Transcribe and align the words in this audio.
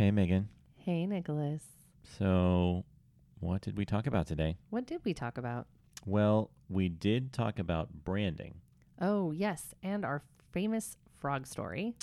Hey, 0.00 0.10
Megan. 0.10 0.48
Hey, 0.78 1.04
Nicholas. 1.04 1.62
So, 2.16 2.86
what 3.38 3.60
did 3.60 3.76
we 3.76 3.84
talk 3.84 4.06
about 4.06 4.26
today? 4.26 4.56
What 4.70 4.86
did 4.86 5.04
we 5.04 5.12
talk 5.12 5.36
about? 5.36 5.66
Well, 6.06 6.48
we 6.70 6.88
did 6.88 7.34
talk 7.34 7.58
about 7.58 7.90
branding, 8.02 8.54
Oh, 8.98 9.30
yes. 9.30 9.74
And 9.82 10.06
our 10.06 10.22
famous 10.52 10.96
frog 11.18 11.46
story. 11.46 11.96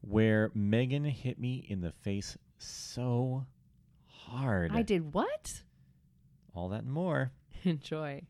where 0.00 0.50
Megan 0.56 1.04
hit 1.04 1.38
me 1.38 1.64
in 1.68 1.82
the 1.82 1.92
face 1.92 2.36
so 2.58 3.46
hard. 4.08 4.72
I 4.74 4.82
did 4.82 5.14
what? 5.14 5.62
All 6.52 6.70
that 6.70 6.82
and 6.82 6.92
more. 6.92 7.30
Enjoy. 7.62 8.22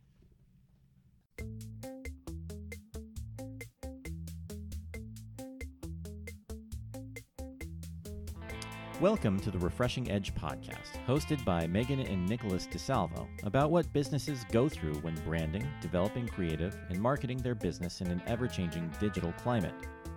Welcome 8.98 9.38
to 9.40 9.50
the 9.50 9.58
Refreshing 9.58 10.10
Edge 10.10 10.34
podcast, 10.34 11.04
hosted 11.06 11.44
by 11.44 11.66
Megan 11.66 12.00
and 12.00 12.26
Nicholas 12.26 12.66
DeSalvo, 12.66 13.28
about 13.42 13.70
what 13.70 13.92
businesses 13.92 14.46
go 14.50 14.70
through 14.70 14.94
when 15.00 15.14
branding, 15.16 15.68
developing 15.82 16.26
creative, 16.26 16.74
and 16.88 16.98
marketing 16.98 17.36
their 17.36 17.54
business 17.54 18.00
in 18.00 18.06
an 18.06 18.22
ever 18.26 18.48
changing 18.48 18.90
digital 18.98 19.32
climate. 19.32 19.74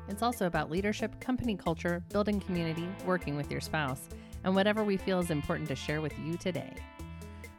It's 0.08 0.22
also 0.22 0.46
about 0.46 0.72
leadership, 0.72 1.20
company 1.20 1.58
culture, 1.58 2.02
building 2.14 2.40
community, 2.40 2.88
working 3.06 3.36
with 3.36 3.52
your 3.52 3.60
spouse, 3.60 4.08
and 4.46 4.56
whatever 4.56 4.86
we 4.86 4.96
feel 4.96 5.20
is 5.20 5.30
important 5.30 5.68
to 5.68 5.76
share 5.76 6.00
with 6.00 6.18
you 6.18 6.38
today. 6.38 6.74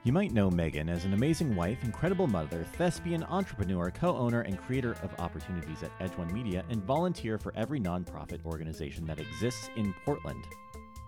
You 0.04 0.14
might 0.14 0.32
know 0.32 0.50
Megan 0.50 0.88
as 0.88 1.04
an 1.04 1.12
amazing 1.12 1.54
wife, 1.54 1.84
incredible 1.84 2.28
mother, 2.28 2.64
thespian, 2.78 3.24
entrepreneur, 3.24 3.90
co 3.90 4.16
owner, 4.16 4.40
and 4.40 4.58
creator 4.58 4.92
of 5.02 5.10
opportunities 5.18 5.82
at 5.82 5.92
Edge 6.00 6.16
One 6.16 6.32
Media, 6.32 6.64
and 6.70 6.82
volunteer 6.82 7.36
for 7.36 7.52
every 7.56 7.78
nonprofit 7.78 8.42
organization 8.46 9.04
that 9.04 9.20
exists 9.20 9.68
in 9.76 9.94
Portland 10.06 10.46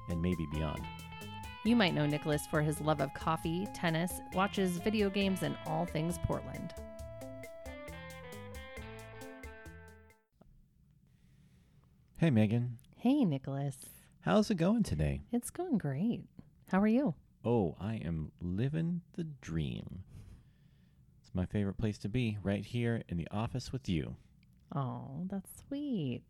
and 0.08 0.20
maybe 0.20 0.46
beyond. 0.52 0.82
You 1.64 1.76
might 1.76 1.94
know 1.94 2.06
Nicholas 2.06 2.46
for 2.46 2.60
his 2.60 2.80
love 2.80 3.00
of 3.00 3.14
coffee, 3.14 3.68
tennis, 3.74 4.20
watches 4.34 4.78
video 4.78 5.08
games, 5.08 5.42
and 5.42 5.56
all 5.66 5.86
things 5.86 6.18
Portland. 6.24 6.74
Hey, 12.16 12.30
Megan. 12.30 12.78
Hey, 12.96 13.24
Nicholas. 13.24 13.76
How's 14.20 14.50
it 14.50 14.56
going 14.56 14.82
today? 14.82 15.22
It's 15.32 15.50
going 15.50 15.78
great. 15.78 16.22
How 16.68 16.80
are 16.80 16.86
you? 16.88 17.14
Oh, 17.44 17.76
I 17.80 17.94
am 17.96 18.30
living 18.40 19.00
the 19.16 19.24
dream. 19.24 20.04
It's 21.20 21.34
my 21.34 21.46
favorite 21.46 21.78
place 21.78 21.98
to 21.98 22.08
be, 22.08 22.38
right 22.42 22.64
here 22.64 23.02
in 23.08 23.16
the 23.16 23.26
office 23.32 23.72
with 23.72 23.88
you. 23.88 24.16
Oh, 24.74 25.26
that's 25.28 25.50
sweet. 25.66 26.22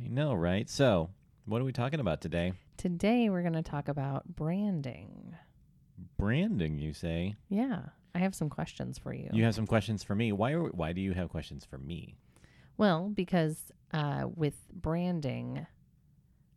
I 0.00 0.08
know, 0.08 0.34
right? 0.34 0.68
So, 0.68 1.10
what 1.44 1.60
are 1.60 1.64
we 1.64 1.72
talking 1.72 2.00
about 2.00 2.20
today? 2.20 2.54
Today, 2.76 3.30
we're 3.30 3.42
going 3.42 3.54
to 3.54 3.62
talk 3.62 3.88
about 3.88 4.24
branding. 4.26 5.34
Branding, 6.18 6.78
you 6.78 6.92
say? 6.92 7.36
Yeah, 7.48 7.80
I 8.14 8.18
have 8.18 8.34
some 8.34 8.50
questions 8.50 8.98
for 8.98 9.14
you. 9.14 9.30
You 9.32 9.44
have 9.44 9.54
some 9.54 9.66
questions 9.66 10.02
for 10.02 10.14
me. 10.14 10.32
Why 10.32 10.52
are, 10.52 10.68
why 10.70 10.92
do 10.92 11.00
you 11.00 11.12
have 11.12 11.28
questions 11.30 11.64
for 11.64 11.78
me? 11.78 12.16
Well, 12.76 13.08
because 13.08 13.70
uh, 13.92 14.24
with 14.34 14.56
branding, 14.72 15.66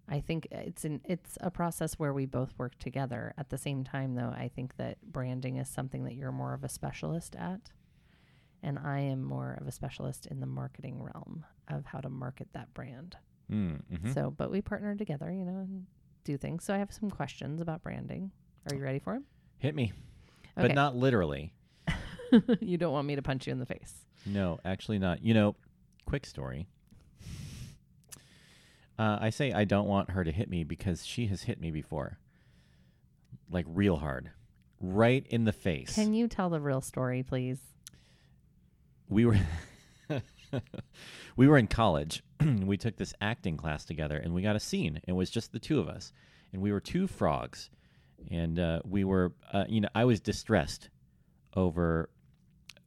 I 0.10 0.20
think 0.22 0.48
it's 0.52 0.86
an 0.86 1.02
it's 1.06 1.38
a 1.42 1.52
process 1.52 1.94
where 2.00 2.14
we 2.14 2.26
both 2.26 2.54
work 2.58 2.78
together. 2.80 3.34
At 3.38 3.50
the 3.50 3.58
same 3.58 3.84
time, 3.84 4.16
though, 4.16 4.34
I 4.36 4.50
think 4.54 4.78
that 4.78 4.98
branding 5.04 5.58
is 5.58 5.70
something 5.70 6.06
that 6.06 6.16
you're 6.16 6.32
more 6.32 6.54
of 6.54 6.64
a 6.64 6.70
specialist 6.70 7.36
at, 7.36 7.72
and 8.64 8.80
I 8.80 9.00
am 9.02 9.24
more 9.24 9.58
of 9.62 9.68
a 9.68 9.72
specialist 9.72 10.26
in 10.26 10.40
the 10.40 10.48
marketing 10.48 11.02
realm 11.04 11.46
of 11.68 11.86
how 11.86 12.00
to 12.00 12.10
market 12.10 12.48
that 12.54 12.74
brand. 12.74 13.18
Mm, 13.52 13.82
mhm. 13.94 14.14
So, 14.14 14.32
but 14.32 14.50
we 14.50 14.62
partner 14.62 14.96
together, 14.96 15.32
you 15.32 15.46
know, 15.46 15.60
and 15.60 15.86
do 16.28 16.38
things. 16.38 16.64
So, 16.64 16.74
I 16.74 16.78
have 16.78 16.94
some 16.94 17.10
questions 17.10 17.62
about 17.62 17.82
branding. 17.82 18.32
Are 18.70 18.76
you 18.76 18.84
ready 18.84 19.00
for 19.00 19.14
them? 19.14 19.26
Hit 19.58 19.76
me. 19.76 19.94
Okay. 20.58 20.68
But 20.68 20.76
not 20.76 20.96
literally. 20.96 21.54
you 22.60 22.78
don't 22.78 22.94
want 22.94 23.08
me 23.08 23.16
to 23.16 23.22
punch 23.22 23.48
you 23.48 23.54
in 23.54 23.60
the 23.60 23.66
face. 23.66 24.06
No, 24.26 24.60
actually 24.66 25.00
not. 25.00 25.24
You 25.24 25.34
know, 25.34 25.56
quick 26.06 26.26
story. 26.26 26.68
Uh, 29.00 29.18
I 29.22 29.30
say 29.30 29.54
I 29.54 29.64
don't 29.64 29.88
want 29.88 30.12
her 30.12 30.24
to 30.24 30.32
hit 30.32 30.50
me 30.50 30.64
because 30.64 31.06
she 31.06 31.28
has 31.28 31.44
hit 31.44 31.62
me 31.62 31.72
before. 31.72 32.18
Like 33.50 33.66
real 33.68 33.98
hard. 33.98 34.32
Right 34.82 35.26
in 35.30 35.46
the 35.46 35.54
face. 35.54 35.96
Can 35.96 36.14
you 36.14 36.28
tell 36.28 36.50
the 36.50 36.60
real 36.60 36.82
story, 36.82 37.24
please? 37.24 37.60
we 39.10 39.26
were 39.26 39.38
we 41.36 41.48
were 41.48 41.58
in 41.58 41.68
college. 41.68 42.24
we 42.64 42.78
took 42.78 42.98
this 42.98 43.14
acting 43.22 43.58
class 43.58 43.86
together 43.86 44.18
and 44.18 44.34
we 44.34 44.42
got 44.42 44.56
a 44.56 44.60
scene. 44.60 45.02
It 45.08 45.14
was 45.14 45.30
just 45.30 45.52
the 45.52 45.60
two 45.60 45.80
of 45.80 45.88
us. 45.88 46.12
And 46.54 46.62
we 46.62 46.72
were 46.72 46.80
two 46.80 47.08
frogs. 47.08 47.70
And 48.32 48.60
uh, 48.60 48.82
we 48.86 49.04
were 49.04 49.34
uh, 49.54 49.66
you 49.68 49.82
know, 49.82 49.90
I 49.94 50.06
was 50.06 50.20
distressed 50.20 50.90
over 51.56 52.10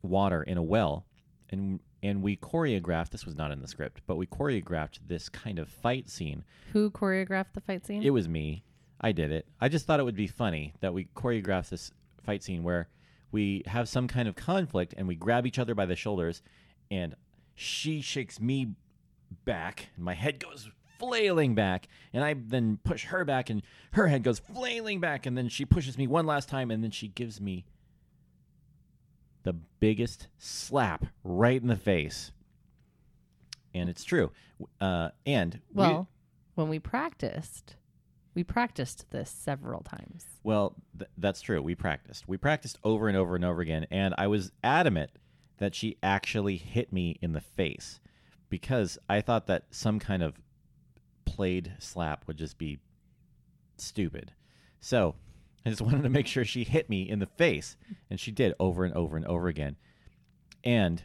water 0.02 0.42
in 0.42 0.56
a 0.56 0.62
well 0.62 1.06
and 1.50 1.80
and 2.02 2.22
we 2.22 2.36
choreographed 2.36 3.10
this 3.10 3.26
was 3.26 3.36
not 3.36 3.50
in 3.50 3.60
the 3.60 3.68
script, 3.68 4.00
but 4.06 4.16
we 4.16 4.26
choreographed 4.26 5.00
this 5.06 5.28
kind 5.28 5.58
of 5.58 5.68
fight 5.68 6.08
scene. 6.08 6.44
Who 6.72 6.90
choreographed 6.90 7.52
the 7.52 7.60
fight 7.60 7.84
scene? 7.84 8.02
It 8.02 8.10
was 8.10 8.26
me. 8.26 8.64
I 9.02 9.12
did 9.12 9.32
it. 9.32 9.46
I 9.60 9.68
just 9.68 9.86
thought 9.86 10.00
it 10.00 10.04
would 10.04 10.16
be 10.16 10.26
funny 10.26 10.72
that 10.80 10.94
we 10.94 11.06
choreographed 11.14 11.68
this 11.68 11.92
fight 12.24 12.42
scene 12.42 12.62
where 12.62 12.88
we 13.32 13.62
have 13.66 13.88
some 13.88 14.08
kind 14.08 14.28
of 14.28 14.34
conflict 14.34 14.94
and 14.96 15.06
we 15.06 15.14
grab 15.14 15.46
each 15.46 15.58
other 15.58 15.74
by 15.74 15.86
the 15.86 15.96
shoulders 15.96 16.42
and 16.90 17.14
she 17.60 18.00
shakes 18.00 18.40
me 18.40 18.68
back 19.44 19.88
and 19.94 20.02
my 20.04 20.14
head 20.14 20.38
goes 20.40 20.70
flailing 20.98 21.54
back 21.54 21.88
and 22.12 22.24
I 22.24 22.34
then 22.34 22.78
push 22.84 23.04
her 23.06 23.22
back 23.24 23.50
and 23.50 23.60
her 23.92 24.08
head 24.08 24.22
goes 24.22 24.38
flailing 24.38 24.98
back 24.98 25.26
and 25.26 25.36
then 25.36 25.48
she 25.50 25.66
pushes 25.66 25.98
me 25.98 26.06
one 26.06 26.24
last 26.24 26.48
time 26.48 26.70
and 26.70 26.82
then 26.82 26.90
she 26.90 27.08
gives 27.08 27.38
me 27.38 27.66
the 29.42 29.52
biggest 29.52 30.28
slap 30.38 31.04
right 31.22 31.60
in 31.60 31.68
the 31.68 31.76
face. 31.76 32.32
And 33.74 33.88
it's 33.90 34.04
true. 34.04 34.30
Uh, 34.80 35.10
and 35.26 35.60
we- 35.74 35.82
Well, 35.82 36.08
when 36.54 36.68
we 36.68 36.78
practiced, 36.78 37.76
we 38.34 38.42
practiced 38.42 39.10
this 39.10 39.30
several 39.30 39.82
times. 39.82 40.24
Well, 40.42 40.74
th- 40.98 41.10
that's 41.18 41.40
true. 41.42 41.60
We 41.62 41.74
practiced. 41.74 42.26
We 42.26 42.36
practiced 42.38 42.78
over 42.84 43.08
and 43.08 43.16
over 43.16 43.36
and 43.36 43.44
over 43.44 43.60
again, 43.60 43.86
and 43.90 44.14
I 44.18 44.26
was 44.28 44.50
adamant 44.64 45.10
that 45.60 45.74
she 45.74 45.96
actually 46.02 46.56
hit 46.56 46.92
me 46.92 47.18
in 47.22 47.32
the 47.32 47.40
face 47.40 48.00
because 48.48 48.98
I 49.08 49.20
thought 49.20 49.46
that 49.46 49.66
some 49.70 50.00
kind 50.00 50.22
of 50.22 50.34
played 51.24 51.74
slap 51.78 52.26
would 52.26 52.38
just 52.38 52.58
be 52.58 52.80
stupid. 53.76 54.32
So 54.80 55.14
I 55.64 55.70
just 55.70 55.82
wanted 55.82 56.02
to 56.02 56.08
make 56.08 56.26
sure 56.26 56.44
she 56.44 56.64
hit 56.64 56.90
me 56.90 57.08
in 57.08 57.20
the 57.20 57.26
face, 57.26 57.76
and 58.10 58.18
she 58.18 58.32
did 58.32 58.54
over 58.58 58.84
and 58.84 58.94
over 58.94 59.16
and 59.16 59.26
over 59.26 59.46
again. 59.46 59.76
And 60.64 61.02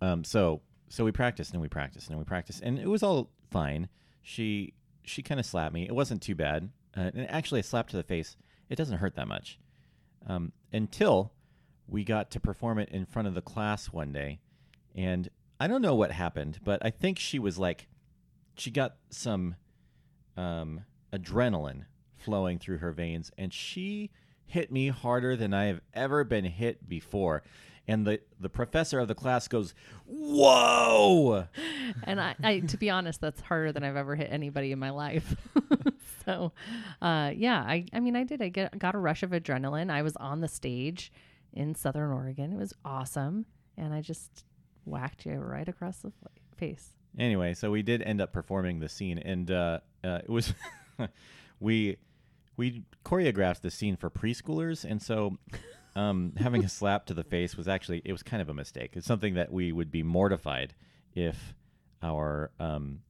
um, 0.00 0.24
so 0.24 0.62
so 0.88 1.04
we 1.04 1.12
practiced 1.12 1.52
and 1.52 1.60
we 1.60 1.68
practiced 1.68 2.08
and 2.08 2.18
we 2.18 2.24
practiced, 2.24 2.62
and 2.62 2.78
it 2.78 2.88
was 2.88 3.02
all 3.02 3.30
fine. 3.50 3.88
She 4.22 4.72
she 5.02 5.22
kind 5.22 5.38
of 5.38 5.46
slapped 5.46 5.74
me. 5.74 5.84
It 5.84 5.94
wasn't 5.94 6.22
too 6.22 6.34
bad, 6.34 6.70
uh, 6.96 7.10
and 7.14 7.28
actually 7.28 7.60
a 7.60 7.64
slap 7.64 7.88
to 7.88 7.96
the 7.96 8.02
face 8.02 8.36
it 8.68 8.76
doesn't 8.76 8.98
hurt 8.98 9.14
that 9.14 9.28
much 9.28 9.58
um, 10.26 10.52
until 10.72 11.32
we 11.88 12.04
got 12.04 12.30
to 12.32 12.40
perform 12.40 12.78
it 12.78 12.88
in 12.90 13.06
front 13.06 13.28
of 13.28 13.34
the 13.34 13.42
class 13.42 13.86
one 13.86 14.12
day, 14.12 14.40
and 14.94 15.28
I 15.58 15.66
don't 15.68 15.82
know 15.82 15.94
what 15.94 16.12
happened, 16.12 16.58
but 16.62 16.84
I 16.84 16.90
think 16.90 17.18
she 17.18 17.38
was 17.38 17.58
like, 17.58 17.88
she 18.56 18.70
got 18.70 18.96
some 19.10 19.56
um, 20.36 20.82
adrenaline 21.12 21.84
flowing 22.16 22.58
through 22.58 22.78
her 22.78 22.92
veins, 22.92 23.30
and 23.38 23.52
she 23.52 24.10
hit 24.46 24.70
me 24.70 24.88
harder 24.88 25.36
than 25.36 25.54
I 25.54 25.66
have 25.66 25.80
ever 25.94 26.24
been 26.24 26.44
hit 26.44 26.88
before. 26.88 27.42
And 27.88 28.04
the, 28.04 28.20
the 28.40 28.48
professor 28.48 28.98
of 28.98 29.06
the 29.06 29.14
class 29.14 29.46
goes, 29.48 29.74
Whoa! 30.06 31.46
And 32.02 32.20
I, 32.20 32.34
I, 32.42 32.60
to 32.60 32.76
be 32.76 32.90
honest, 32.90 33.20
that's 33.20 33.40
harder 33.40 33.70
than 33.70 33.84
I've 33.84 33.96
ever 33.96 34.16
hit 34.16 34.28
anybody 34.30 34.72
in 34.72 34.78
my 34.78 34.90
life. 34.90 35.36
so, 36.24 36.52
uh, 37.00 37.30
yeah, 37.34 37.60
I, 37.60 37.86
I 37.92 38.00
mean, 38.00 38.16
I 38.16 38.24
did. 38.24 38.42
I 38.42 38.48
get, 38.48 38.76
got 38.78 38.96
a 38.96 38.98
rush 38.98 39.22
of 39.22 39.30
adrenaline. 39.30 39.88
I 39.88 40.02
was 40.02 40.16
on 40.16 40.40
the 40.40 40.48
stage 40.48 41.12
in 41.56 41.74
Southern 41.74 42.12
Oregon. 42.12 42.52
It 42.52 42.58
was 42.58 42.74
awesome, 42.84 43.46
and 43.76 43.92
I 43.92 44.02
just 44.02 44.44
whacked 44.84 45.26
you 45.26 45.34
right 45.34 45.68
across 45.68 45.98
the 45.98 46.12
face. 46.56 46.92
Anyway, 47.18 47.54
so 47.54 47.70
we 47.70 47.82
did 47.82 48.02
end 48.02 48.20
up 48.20 48.32
performing 48.32 48.78
the 48.78 48.88
scene, 48.88 49.18
and 49.18 49.50
uh, 49.50 49.80
uh, 50.04 50.20
it 50.22 50.28
was 50.28 50.52
we 51.60 51.96
we 52.56 52.84
choreographed 53.04 53.62
the 53.62 53.70
scene 53.70 53.96
for 53.96 54.10
preschoolers, 54.10 54.84
and 54.84 55.00
so 55.02 55.38
um, 55.94 56.34
having 56.36 56.62
a 56.62 56.68
slap 56.68 57.06
to 57.06 57.14
the 57.14 57.24
face 57.24 57.56
was 57.56 57.66
actually 57.66 58.02
it 58.04 58.12
was 58.12 58.22
kind 58.22 58.42
of 58.42 58.48
a 58.48 58.54
mistake. 58.54 58.90
It's 58.94 59.06
something 59.06 59.34
that 59.34 59.50
we 59.50 59.72
would 59.72 59.90
be 59.90 60.02
mortified 60.02 60.74
if 61.14 61.54
our 62.02 62.50
um, 62.60 63.00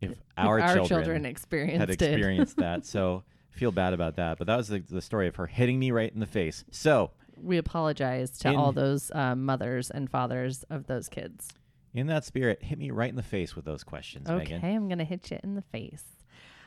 if 0.00 0.18
our, 0.38 0.60
our 0.60 0.74
children, 0.74 0.86
children 0.88 1.26
experienced 1.26 1.80
had 1.80 1.90
it. 1.90 2.02
experienced 2.02 2.56
that. 2.56 2.86
So 2.90 3.24
feel 3.50 3.72
bad 3.72 3.92
about 3.92 4.16
that. 4.16 4.38
But 4.38 4.46
that 4.46 4.56
was 4.56 4.68
the, 4.68 4.78
the 4.78 5.02
story 5.02 5.28
of 5.28 5.36
her 5.36 5.46
hitting 5.46 5.78
me 5.78 5.90
right 5.90 6.10
in 6.12 6.20
the 6.20 6.26
face. 6.26 6.64
So 6.70 7.10
we 7.42 7.58
apologize 7.58 8.38
to 8.40 8.48
In- 8.48 8.56
all 8.56 8.72
those 8.72 9.10
uh, 9.12 9.34
mothers 9.34 9.90
and 9.90 10.10
fathers 10.10 10.64
of 10.70 10.86
those 10.86 11.08
kids. 11.08 11.48
In 11.92 12.06
that 12.06 12.24
spirit, 12.24 12.62
hit 12.62 12.78
me 12.78 12.90
right 12.90 13.10
in 13.10 13.16
the 13.16 13.22
face 13.22 13.56
with 13.56 13.64
those 13.64 13.82
questions, 13.82 14.28
Megan. 14.28 14.42
Okay, 14.42 14.54
Megan. 14.54 14.76
I'm 14.76 14.88
going 14.88 14.98
to 14.98 15.04
hit 15.04 15.30
you 15.30 15.40
in 15.42 15.54
the 15.56 15.62
face. 15.62 16.04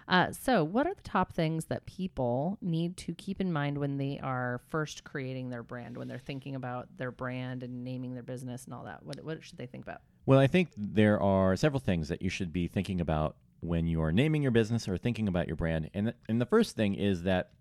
Uh, 0.08 0.32
so, 0.32 0.64
what 0.66 0.86
are 0.86 0.94
the 0.94 1.02
top 1.02 1.34
things 1.34 1.66
that 1.66 1.86
people 1.86 2.58
need 2.62 2.98
to 2.98 3.14
keep 3.14 3.40
in 3.40 3.52
mind 3.52 3.78
when 3.78 3.98
they 3.98 4.20
are 4.22 4.62
first 4.70 5.06
creating 5.06 5.50
their 5.50 5.64
brand, 5.64 5.98
when 5.98 6.10
they're 6.10 6.20
thinking 6.20 6.56
about 6.56 6.90
their 6.98 7.12
brand 7.12 7.64
and 7.64 7.86
naming 7.86 8.14
their 8.14 8.24
business 8.24 8.66
and 8.66 8.74
all 8.74 8.84
that? 8.84 9.06
What, 9.06 9.24
what 9.24 9.44
should 9.44 9.58
they 9.58 9.66
think 9.66 9.86
about? 9.86 10.02
Well, 10.26 10.40
I 10.40 10.48
think 10.48 10.70
there 10.76 11.22
are 11.22 11.56
several 11.56 11.80
things 11.80 12.10
that 12.10 12.22
you 12.22 12.30
should 12.30 12.52
be 12.52 12.68
thinking 12.68 13.00
about 13.00 13.38
when 13.62 13.88
you 13.88 14.02
are 14.02 14.12
naming 14.12 14.42
your 14.42 14.52
business 14.52 14.88
or 14.90 14.98
thinking 14.98 15.30
about 15.30 15.48
your 15.48 15.56
brand. 15.56 15.90
And, 15.94 16.08
th- 16.08 16.18
and 16.28 16.42
the 16.42 16.46
first 16.46 16.76
thing 16.76 16.96
is 16.96 17.24
that 17.24 17.52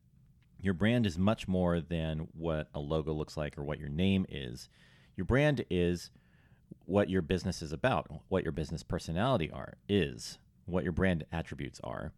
your 0.63 0.75
brand 0.75 1.07
is 1.07 1.19
much 1.19 1.49
more 1.49 1.81
than 1.81 2.29
what 2.33 2.69
a 2.73 2.79
logo 2.79 3.13
looks 3.13 3.37
like 3.37 3.59
or 3.59 3.65
what 3.65 3.81
your 3.81 3.89
name 3.89 4.25
is. 4.29 4.69
Your 5.17 5.25
brand 5.27 5.65
is 5.69 6.11
what 6.87 7.11
your 7.11 7.21
business 7.21 7.63
is 7.63 7.73
about, 7.73 8.11
what 8.29 8.45
your 8.45 8.53
business 8.53 8.85
personality 8.85 9.51
are 9.51 9.75
is, 9.89 10.39
what 10.65 10.85
your 10.85 10.93
brand 10.93 11.25
attributes 11.33 11.81
are. 11.83 12.13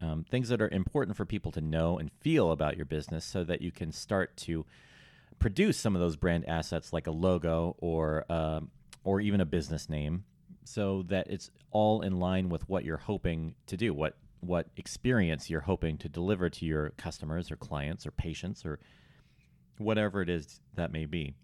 Um, 0.00 0.24
things 0.30 0.48
that 0.48 0.62
are 0.62 0.68
important 0.68 1.16
for 1.16 1.26
people 1.26 1.52
to 1.52 1.60
know 1.60 1.98
and 1.98 2.10
feel 2.20 2.52
about 2.52 2.76
your 2.76 2.86
business 2.86 3.24
so 3.24 3.44
that 3.44 3.60
you 3.60 3.70
can 3.70 3.92
start 3.92 4.36
to 4.38 4.64
produce 5.40 5.76
some 5.76 5.94
of 5.94 6.00
those 6.00 6.16
brand 6.16 6.48
assets 6.48 6.92
like 6.92 7.06
a 7.06 7.10
logo 7.10 7.74
or 7.78 8.24
um, 8.30 8.70
or 9.04 9.20
even 9.20 9.40
a 9.40 9.44
business 9.46 9.88
name 9.88 10.24
so 10.64 11.02
that 11.08 11.26
it's 11.28 11.50
all 11.70 12.02
in 12.02 12.18
line 12.18 12.48
with 12.48 12.66
what 12.68 12.84
you're 12.84 12.98
hoping 12.98 13.54
to 13.66 13.76
do 13.76 13.92
what 13.92 14.16
what 14.40 14.68
experience 14.76 15.50
you're 15.50 15.60
hoping 15.60 15.98
to 15.98 16.08
deliver 16.08 16.48
to 16.48 16.64
your 16.64 16.90
customers 16.90 17.50
or 17.50 17.56
clients 17.56 18.06
or 18.06 18.10
patients 18.10 18.64
or 18.64 18.78
whatever 19.78 20.22
it 20.22 20.28
is 20.28 20.60
that 20.74 20.92
may 20.92 21.06
be. 21.06 21.34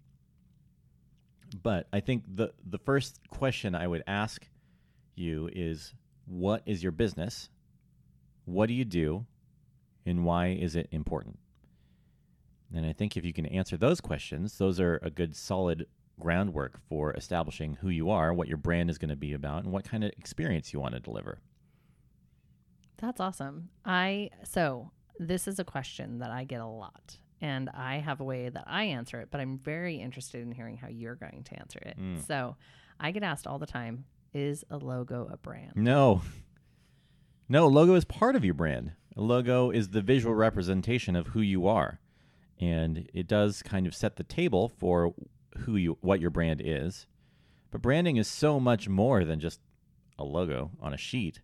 But 1.63 1.87
i 1.93 2.01
think 2.01 2.25
the 2.27 2.53
the 2.65 2.79
first 2.79 3.21
question 3.31 3.75
i 3.75 3.87
would 3.87 4.03
ask 4.07 4.49
you 5.15 5.49
is 5.53 5.95
what 6.27 6.63
is 6.67 6.83
your 6.83 6.93
business? 6.93 7.49
What 8.45 8.67
do 8.67 8.75
you 8.75 8.85
do? 8.85 9.27
And 10.05 10.25
why 10.25 10.49
is 10.49 10.75
it 10.77 10.89
important? 10.91 11.39
And 12.75 12.85
i 12.85 12.93
think 12.93 13.17
if 13.17 13.25
you 13.25 13.33
can 13.33 13.47
answer 13.47 13.77
those 13.77 14.01
questions 14.01 14.59
those 14.59 14.81
are 14.81 14.99
a 15.03 15.11
good 15.11 15.37
solid 15.37 15.87
groundwork 16.19 16.81
for 16.89 17.13
establishing 17.15 17.75
who 17.75 17.91
you 17.91 18.11
are 18.11 18.33
what 18.33 18.49
your 18.49 18.57
brand 18.57 18.91
is 18.91 18.99
going 18.99 19.11
to 19.11 19.17
be 19.17 19.35
about 19.35 19.63
and 19.63 19.73
what 19.73 19.85
kind 19.85 20.03
of 20.03 20.11
experience 20.17 20.73
you 20.73 20.81
want 20.81 20.95
to 20.95 21.01
deliver 21.01 21.39
That's 22.99 23.21
awesome. 23.21 23.71
I 23.85 24.31
so 24.45 24.91
this 25.19 25.49
is 25.49 25.59
a 25.59 25.65
question 25.65 26.19
that 26.19 26.31
I 26.31 26.45
get 26.45 26.61
a 26.61 26.67
lot, 26.67 27.19
and 27.41 27.69
I 27.71 27.97
have 27.97 28.21
a 28.21 28.25
way 28.25 28.49
that 28.49 28.65
I 28.67 28.85
answer 28.85 29.21
it, 29.21 29.29
but 29.31 29.41
I'm 29.41 29.59
very 29.59 29.97
interested 29.97 30.43
in 30.43 30.53
hearing 30.53 30.77
how 30.77 30.89
you're 30.89 31.15
going 31.15 31.45
to 31.45 31.59
answer 31.59 31.79
it. 31.79 31.99
Mm. 31.99 32.27
So, 32.27 32.57
I 33.01 33.11
get 33.11 33.23
asked 33.23 33.47
all 33.47 33.59
the 33.59 33.67
time, 33.67 34.05
"Is 34.35 34.65
a 34.71 34.79
logo 34.79 35.29
a 35.33 35.37
brand?" 35.37 35.73
No. 35.77 36.23
No, 37.49 37.69
logo 37.69 37.95
is 37.95 38.05
part 38.05 38.35
of 38.35 38.45
your 38.45 38.55
brand. 38.55 38.93
A 39.17 39.21
logo 39.21 39.71
is 39.71 39.91
the 39.91 40.03
visual 40.03 40.35
representation 40.35 41.15
of 41.17 41.29
who 41.29 41.41
you 41.41 41.67
are. 41.67 42.01
And 42.59 43.09
it 43.15 43.29
does 43.29 43.63
kind 43.63 43.87
of 43.87 43.95
set 43.95 44.17
the 44.17 44.25
table 44.25 44.69
for 44.69 45.15
who 45.59 45.77
you 45.77 45.99
what 46.01 46.21
your 46.21 46.31
brand 46.31 46.61
is. 46.65 47.07
But 47.71 47.83
branding 47.83 48.17
is 48.17 48.29
so 48.29 48.59
much 48.59 48.89
more 48.89 49.25
than 49.25 49.41
just 49.41 49.61
a 50.19 50.25
logo 50.25 50.71
on 50.81 50.93
a 50.93 50.99
sheet. 50.99 51.41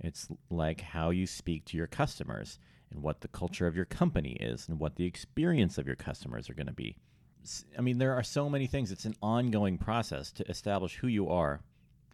It's 0.00 0.28
like 0.50 0.80
how 0.80 1.10
you 1.10 1.26
speak 1.26 1.64
to 1.66 1.76
your 1.76 1.86
customers 1.86 2.58
and 2.90 3.02
what 3.02 3.20
the 3.20 3.28
culture 3.28 3.66
of 3.66 3.76
your 3.76 3.84
company 3.84 4.36
is 4.40 4.68
and 4.68 4.78
what 4.78 4.96
the 4.96 5.06
experience 5.06 5.78
of 5.78 5.86
your 5.86 5.96
customers 5.96 6.48
are 6.48 6.54
going 6.54 6.66
to 6.66 6.72
be. 6.72 6.96
I 7.78 7.80
mean, 7.80 7.98
there 7.98 8.14
are 8.14 8.22
so 8.22 8.48
many 8.48 8.66
things. 8.66 8.90
It's 8.90 9.04
an 9.04 9.14
ongoing 9.22 9.78
process 9.78 10.32
to 10.32 10.48
establish 10.48 10.96
who 10.96 11.06
you 11.06 11.28
are 11.28 11.60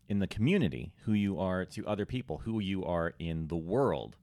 in 0.09 0.19
the 0.19 0.27
community, 0.27 0.93
who 1.05 1.13
you 1.13 1.39
are 1.39 1.65
to 1.65 1.87
other 1.87 2.05
people, 2.05 2.39
who 2.39 2.61
you 2.61 2.85
are 2.85 3.15
in 3.19 3.49
the 3.49 3.57
world. 3.57 4.17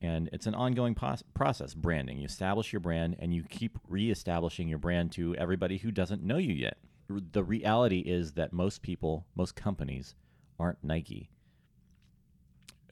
And 0.00 0.28
it's 0.32 0.46
an 0.46 0.54
ongoing 0.54 0.94
pos- 0.94 1.24
process, 1.34 1.74
branding. 1.74 2.18
You 2.18 2.26
establish 2.26 2.72
your 2.72 2.80
brand 2.80 3.16
and 3.18 3.34
you 3.34 3.42
keep 3.42 3.78
reestablishing 3.88 4.68
your 4.68 4.78
brand 4.78 5.12
to 5.12 5.34
everybody 5.36 5.78
who 5.78 5.90
doesn't 5.90 6.22
know 6.22 6.36
you 6.36 6.52
yet. 6.52 6.76
The 7.08 7.42
reality 7.42 8.00
is 8.00 8.32
that 8.32 8.52
most 8.52 8.82
people, 8.82 9.26
most 9.34 9.56
companies 9.56 10.14
aren't 10.58 10.82
Nike, 10.84 11.30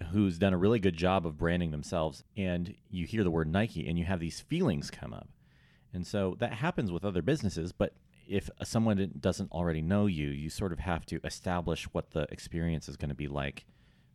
who's 0.02 0.38
done 0.38 0.52
a 0.52 0.58
really 0.58 0.78
good 0.78 0.96
job 0.96 1.26
of 1.26 1.38
branding 1.38 1.70
themselves. 1.70 2.24
And 2.36 2.74
you 2.90 3.06
hear 3.06 3.24
the 3.24 3.30
word 3.30 3.48
Nike 3.48 3.86
and 3.88 3.98
you 3.98 4.04
have 4.04 4.20
these 4.20 4.40
feelings 4.40 4.90
come 4.90 5.12
up. 5.12 5.28
And 5.92 6.06
so 6.06 6.36
that 6.40 6.54
happens 6.54 6.90
with 6.90 7.04
other 7.04 7.22
businesses, 7.22 7.72
but 7.72 7.94
if 8.26 8.48
someone 8.62 9.12
doesn't 9.20 9.50
already 9.52 9.82
know 9.82 10.06
you, 10.06 10.28
you 10.28 10.48
sort 10.48 10.72
of 10.72 10.78
have 10.78 11.04
to 11.06 11.20
establish 11.24 11.84
what 11.92 12.12
the 12.12 12.26
experience 12.30 12.88
is 12.88 12.96
going 12.96 13.10
to 13.10 13.14
be 13.14 13.28
like 13.28 13.66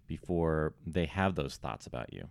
before 0.07 0.73
they 0.85 1.05
have 1.05 1.35
those 1.35 1.57
thoughts 1.57 1.85
about 1.85 2.13
you. 2.13 2.27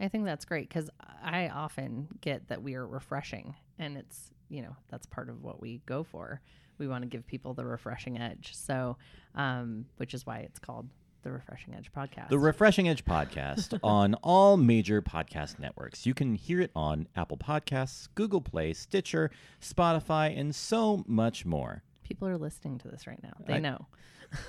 I 0.00 0.08
think 0.08 0.24
that's 0.24 0.46
great 0.46 0.68
because 0.68 0.88
I 1.22 1.48
often 1.48 2.08
get 2.20 2.48
that 2.48 2.62
we 2.62 2.74
are 2.74 2.86
refreshing, 2.86 3.54
and 3.78 3.98
it's 3.98 4.30
you 4.48 4.62
know 4.62 4.74
that's 4.88 5.06
part 5.06 5.28
of 5.28 5.42
what 5.42 5.60
we 5.60 5.82
go 5.84 6.04
for. 6.04 6.40
We 6.78 6.88
want 6.88 7.02
to 7.02 7.08
give 7.08 7.26
people 7.26 7.52
the 7.52 7.66
refreshing 7.66 8.18
edge, 8.18 8.54
so 8.54 8.96
um, 9.34 9.84
which 9.98 10.14
is 10.14 10.24
why 10.24 10.38
it's 10.38 10.58
called 10.58 10.88
the 11.22 11.30
Refreshing 11.32 11.74
Edge 11.74 11.90
podcast. 11.92 12.28
The 12.28 12.38
Refreshing 12.38 12.88
Edge 12.88 13.04
podcast 13.04 13.78
on 13.82 14.14
all 14.22 14.56
major 14.56 15.02
podcast 15.02 15.58
networks. 15.58 16.06
You 16.06 16.14
can 16.14 16.34
hear 16.34 16.60
it 16.60 16.70
on 16.74 17.08
Apple 17.16 17.36
Podcasts, 17.36 18.08
Google 18.14 18.40
Play, 18.40 18.72
Stitcher, 18.72 19.30
Spotify, 19.60 20.38
and 20.38 20.54
so 20.54 21.04
much 21.06 21.44
more. 21.44 21.82
people 22.02 22.26
are 22.28 22.38
listening 22.38 22.78
to 22.78 22.88
this 22.88 23.06
right 23.06 23.22
now. 23.22 23.32
They 23.46 23.54
I- 23.54 23.58
know. 23.60 23.86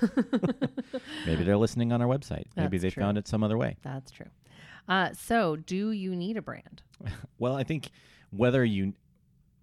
Maybe 1.26 1.44
they're 1.44 1.56
listening 1.56 1.92
on 1.92 2.00
our 2.02 2.08
website. 2.08 2.44
Maybe 2.56 2.78
they 2.78 2.90
true. 2.90 3.02
found 3.02 3.18
it 3.18 3.26
some 3.28 3.42
other 3.42 3.58
way. 3.58 3.76
That's 3.82 4.10
true. 4.10 4.26
Uh, 4.88 5.10
so, 5.12 5.56
do 5.56 5.90
you 5.90 6.14
need 6.16 6.36
a 6.36 6.42
brand? 6.42 6.82
Well, 7.38 7.56
I 7.56 7.64
think 7.64 7.90
whether 8.30 8.64
you 8.64 8.94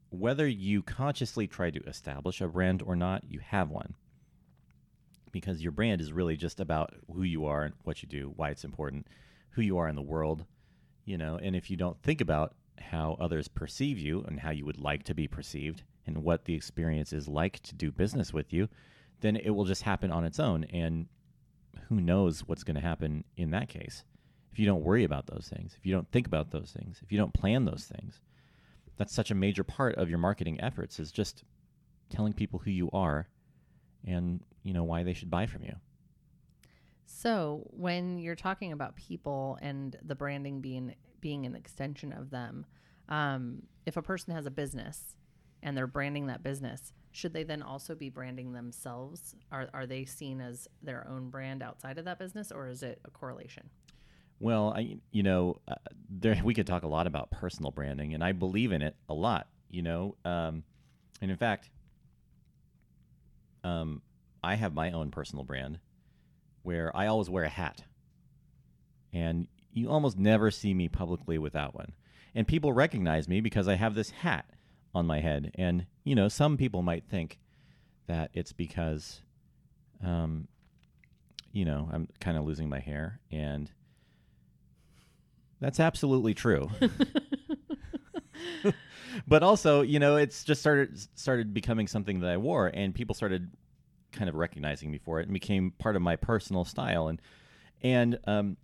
whether 0.09 0.45
you 0.45 0.81
consciously 0.83 1.47
try 1.47 1.69
to 1.71 1.79
establish 1.87 2.41
a 2.41 2.47
brand 2.49 2.81
or 2.81 2.95
not, 2.97 3.23
you 3.29 3.39
have 3.39 3.69
one. 3.69 3.93
Because 5.31 5.61
your 5.61 5.71
brand 5.71 6.01
is 6.01 6.11
really 6.11 6.35
just 6.35 6.59
about 6.59 6.93
who 7.13 7.23
you 7.23 7.45
are 7.45 7.63
and 7.63 7.73
what 7.83 8.01
you 8.01 8.09
do, 8.09 8.33
why 8.35 8.49
it's 8.49 8.63
important, 8.63 9.07
who 9.51 9.61
you 9.61 9.77
are 9.77 9.87
in 9.87 9.95
the 9.95 10.01
world, 10.01 10.45
you 11.05 11.17
know, 11.17 11.39
and 11.41 11.55
if 11.55 11.69
you 11.69 11.77
don't 11.77 12.01
think 12.01 12.21
about 12.21 12.55
how 12.79 13.17
others 13.19 13.47
perceive 13.47 13.99
you 13.99 14.23
and 14.27 14.39
how 14.39 14.51
you 14.51 14.65
would 14.65 14.79
like 14.79 15.03
to 15.03 15.13
be 15.13 15.27
perceived 15.27 15.83
and 16.05 16.23
what 16.23 16.45
the 16.45 16.55
experience 16.55 17.13
is 17.13 17.27
like 17.27 17.59
to 17.61 17.75
do 17.75 17.91
business 17.91 18.33
with 18.33 18.53
you, 18.53 18.69
then 19.21 19.35
it 19.35 19.49
will 19.49 19.65
just 19.65 19.83
happen 19.83 20.11
on 20.11 20.23
its 20.23 20.39
own 20.39 20.63
and 20.65 21.07
who 21.89 21.99
knows 21.99 22.41
what's 22.41 22.63
going 22.63 22.75
to 22.75 22.81
happen 22.81 23.23
in 23.35 23.51
that 23.51 23.69
case 23.69 24.03
if 24.51 24.59
you 24.59 24.65
don't 24.65 24.83
worry 24.83 25.03
about 25.03 25.27
those 25.27 25.49
things, 25.53 25.75
if 25.77 25.85
you 25.85 25.93
don't 25.93 26.11
think 26.11 26.27
about 26.27 26.51
those 26.51 26.75
things, 26.77 26.99
if 27.03 27.11
you 27.11 27.17
don't 27.17 27.33
plan 27.33 27.65
those 27.65 27.85
things. 27.85 28.19
That's 28.97 29.13
such 29.13 29.31
a 29.31 29.35
major 29.35 29.63
part 29.63 29.95
of 29.95 30.09
your 30.09 30.19
marketing 30.19 30.59
efforts 30.59 30.99
is 30.99 31.11
just 31.11 31.43
telling 32.09 32.33
people 32.33 32.59
who 32.59 32.71
you 32.71 32.89
are 32.91 33.27
and, 34.05 34.41
you 34.63 34.73
know, 34.73 34.83
why 34.83 35.03
they 35.03 35.13
should 35.13 35.29
buy 35.29 35.45
from 35.45 35.63
you. 35.63 35.75
So, 37.05 37.67
when 37.71 38.19
you're 38.19 38.35
talking 38.35 38.71
about 38.71 38.95
people 38.95 39.57
and 39.61 39.97
the 40.03 40.15
branding 40.15 40.61
being 40.61 40.95
being 41.19 41.45
an 41.45 41.55
extension 41.55 42.13
of 42.13 42.29
them, 42.29 42.65
um, 43.09 43.63
if 43.85 43.97
a 43.97 44.01
person 44.01 44.33
has 44.33 44.45
a 44.45 44.51
business 44.51 45.15
and 45.61 45.75
they're 45.75 45.87
branding 45.87 46.27
that 46.27 46.43
business, 46.43 46.93
should 47.11 47.33
they 47.33 47.43
then 47.43 47.61
also 47.61 47.95
be 47.95 48.09
branding 48.09 48.53
themselves? 48.53 49.35
Are 49.51 49.67
are 49.73 49.85
they 49.85 50.05
seen 50.05 50.39
as 50.39 50.67
their 50.81 51.07
own 51.09 51.29
brand 51.29 51.63
outside 51.63 51.97
of 51.97 52.05
that 52.05 52.19
business, 52.19 52.51
or 52.51 52.67
is 52.67 52.83
it 52.83 53.01
a 53.03 53.09
correlation? 53.09 53.69
Well, 54.39 54.73
I, 54.75 54.99
you 55.11 55.23
know, 55.23 55.59
uh, 55.67 55.75
there 56.09 56.39
we 56.43 56.53
could 56.53 56.67
talk 56.67 56.83
a 56.83 56.87
lot 56.87 57.07
about 57.07 57.31
personal 57.31 57.71
branding, 57.71 58.13
and 58.13 58.23
I 58.23 58.31
believe 58.31 58.71
in 58.71 58.81
it 58.81 58.95
a 59.09 59.13
lot. 59.13 59.47
You 59.69 59.81
know, 59.81 60.15
um, 60.23 60.63
and 61.21 61.29
in 61.31 61.37
fact, 61.37 61.69
um, 63.63 64.01
I 64.43 64.55
have 64.55 64.73
my 64.73 64.91
own 64.91 65.11
personal 65.11 65.43
brand 65.43 65.79
where 66.63 66.95
I 66.95 67.07
always 67.07 67.29
wear 67.29 67.43
a 67.43 67.49
hat, 67.49 67.83
and 69.13 69.47
you 69.71 69.89
almost 69.89 70.17
never 70.17 70.51
see 70.51 70.73
me 70.73 70.87
publicly 70.87 71.37
without 71.37 71.75
one. 71.75 71.93
And 72.35 72.47
people 72.47 72.73
recognize 72.73 73.27
me 73.27 73.41
because 73.41 73.67
I 73.67 73.75
have 73.75 73.95
this 73.95 74.11
hat 74.11 74.45
on 74.93 75.05
my 75.05 75.19
head, 75.19 75.51
and 75.55 75.85
you 76.03 76.15
know, 76.15 76.27
some 76.27 76.57
people 76.57 76.81
might 76.81 77.05
think 77.05 77.39
that 78.07 78.31
it's 78.33 78.51
because, 78.51 79.21
um, 80.03 80.47
you 81.51 81.63
know, 81.63 81.87
I'm 81.91 82.07
kind 82.19 82.37
of 82.37 82.43
losing 82.43 82.67
my 82.67 82.79
hair 82.79 83.19
and 83.31 83.71
that's 85.59 85.79
absolutely 85.79 86.33
true. 86.33 86.69
but 89.27 89.43
also, 89.43 89.81
you 89.81 89.99
know, 89.99 90.17
it's 90.17 90.43
just 90.43 90.61
started 90.61 90.97
started 91.15 91.53
becoming 91.53 91.87
something 91.87 92.19
that 92.21 92.29
I 92.29 92.37
wore, 92.37 92.67
and 92.67 92.93
people 92.93 93.15
started 93.15 93.51
kind 94.11 94.29
of 94.29 94.35
recognizing 94.35 94.91
me 94.91 94.97
for 94.97 95.19
it, 95.19 95.23
and 95.23 95.33
became 95.33 95.71
part 95.71 95.95
of 95.95 96.01
my 96.01 96.15
personal 96.15 96.65
style, 96.65 97.07
and 97.07 97.21
and 97.81 98.19
um, 98.25 98.57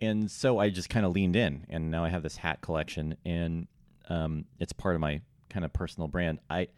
and 0.00 0.30
so 0.30 0.58
I 0.58 0.70
just 0.70 0.88
kind 0.90 1.06
of 1.06 1.12
leaned 1.12 1.36
in, 1.36 1.66
and 1.68 1.90
now 1.90 2.04
I 2.04 2.08
have 2.08 2.22
this 2.22 2.36
hat 2.36 2.60
collection, 2.60 3.16
and 3.24 3.66
um, 4.08 4.44
it's 4.58 4.72
part 4.72 4.94
of 4.94 5.00
my 5.00 5.20
kind 5.48 5.64
of 5.64 5.72
personal 5.72 6.08
brand. 6.08 6.38
I 6.50 6.68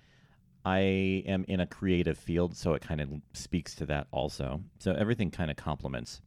I 0.64 0.78
am 1.26 1.44
in 1.48 1.60
a 1.60 1.66
creative 1.66 2.18
field, 2.18 2.56
so 2.56 2.74
it 2.74 2.82
kind 2.82 3.00
of 3.00 3.10
speaks 3.32 3.74
to 3.76 3.86
that 3.86 4.06
also. 4.10 4.62
So 4.78 4.92
everything 4.92 5.30
kind 5.30 5.50
of 5.50 5.56
complements. 5.56 6.22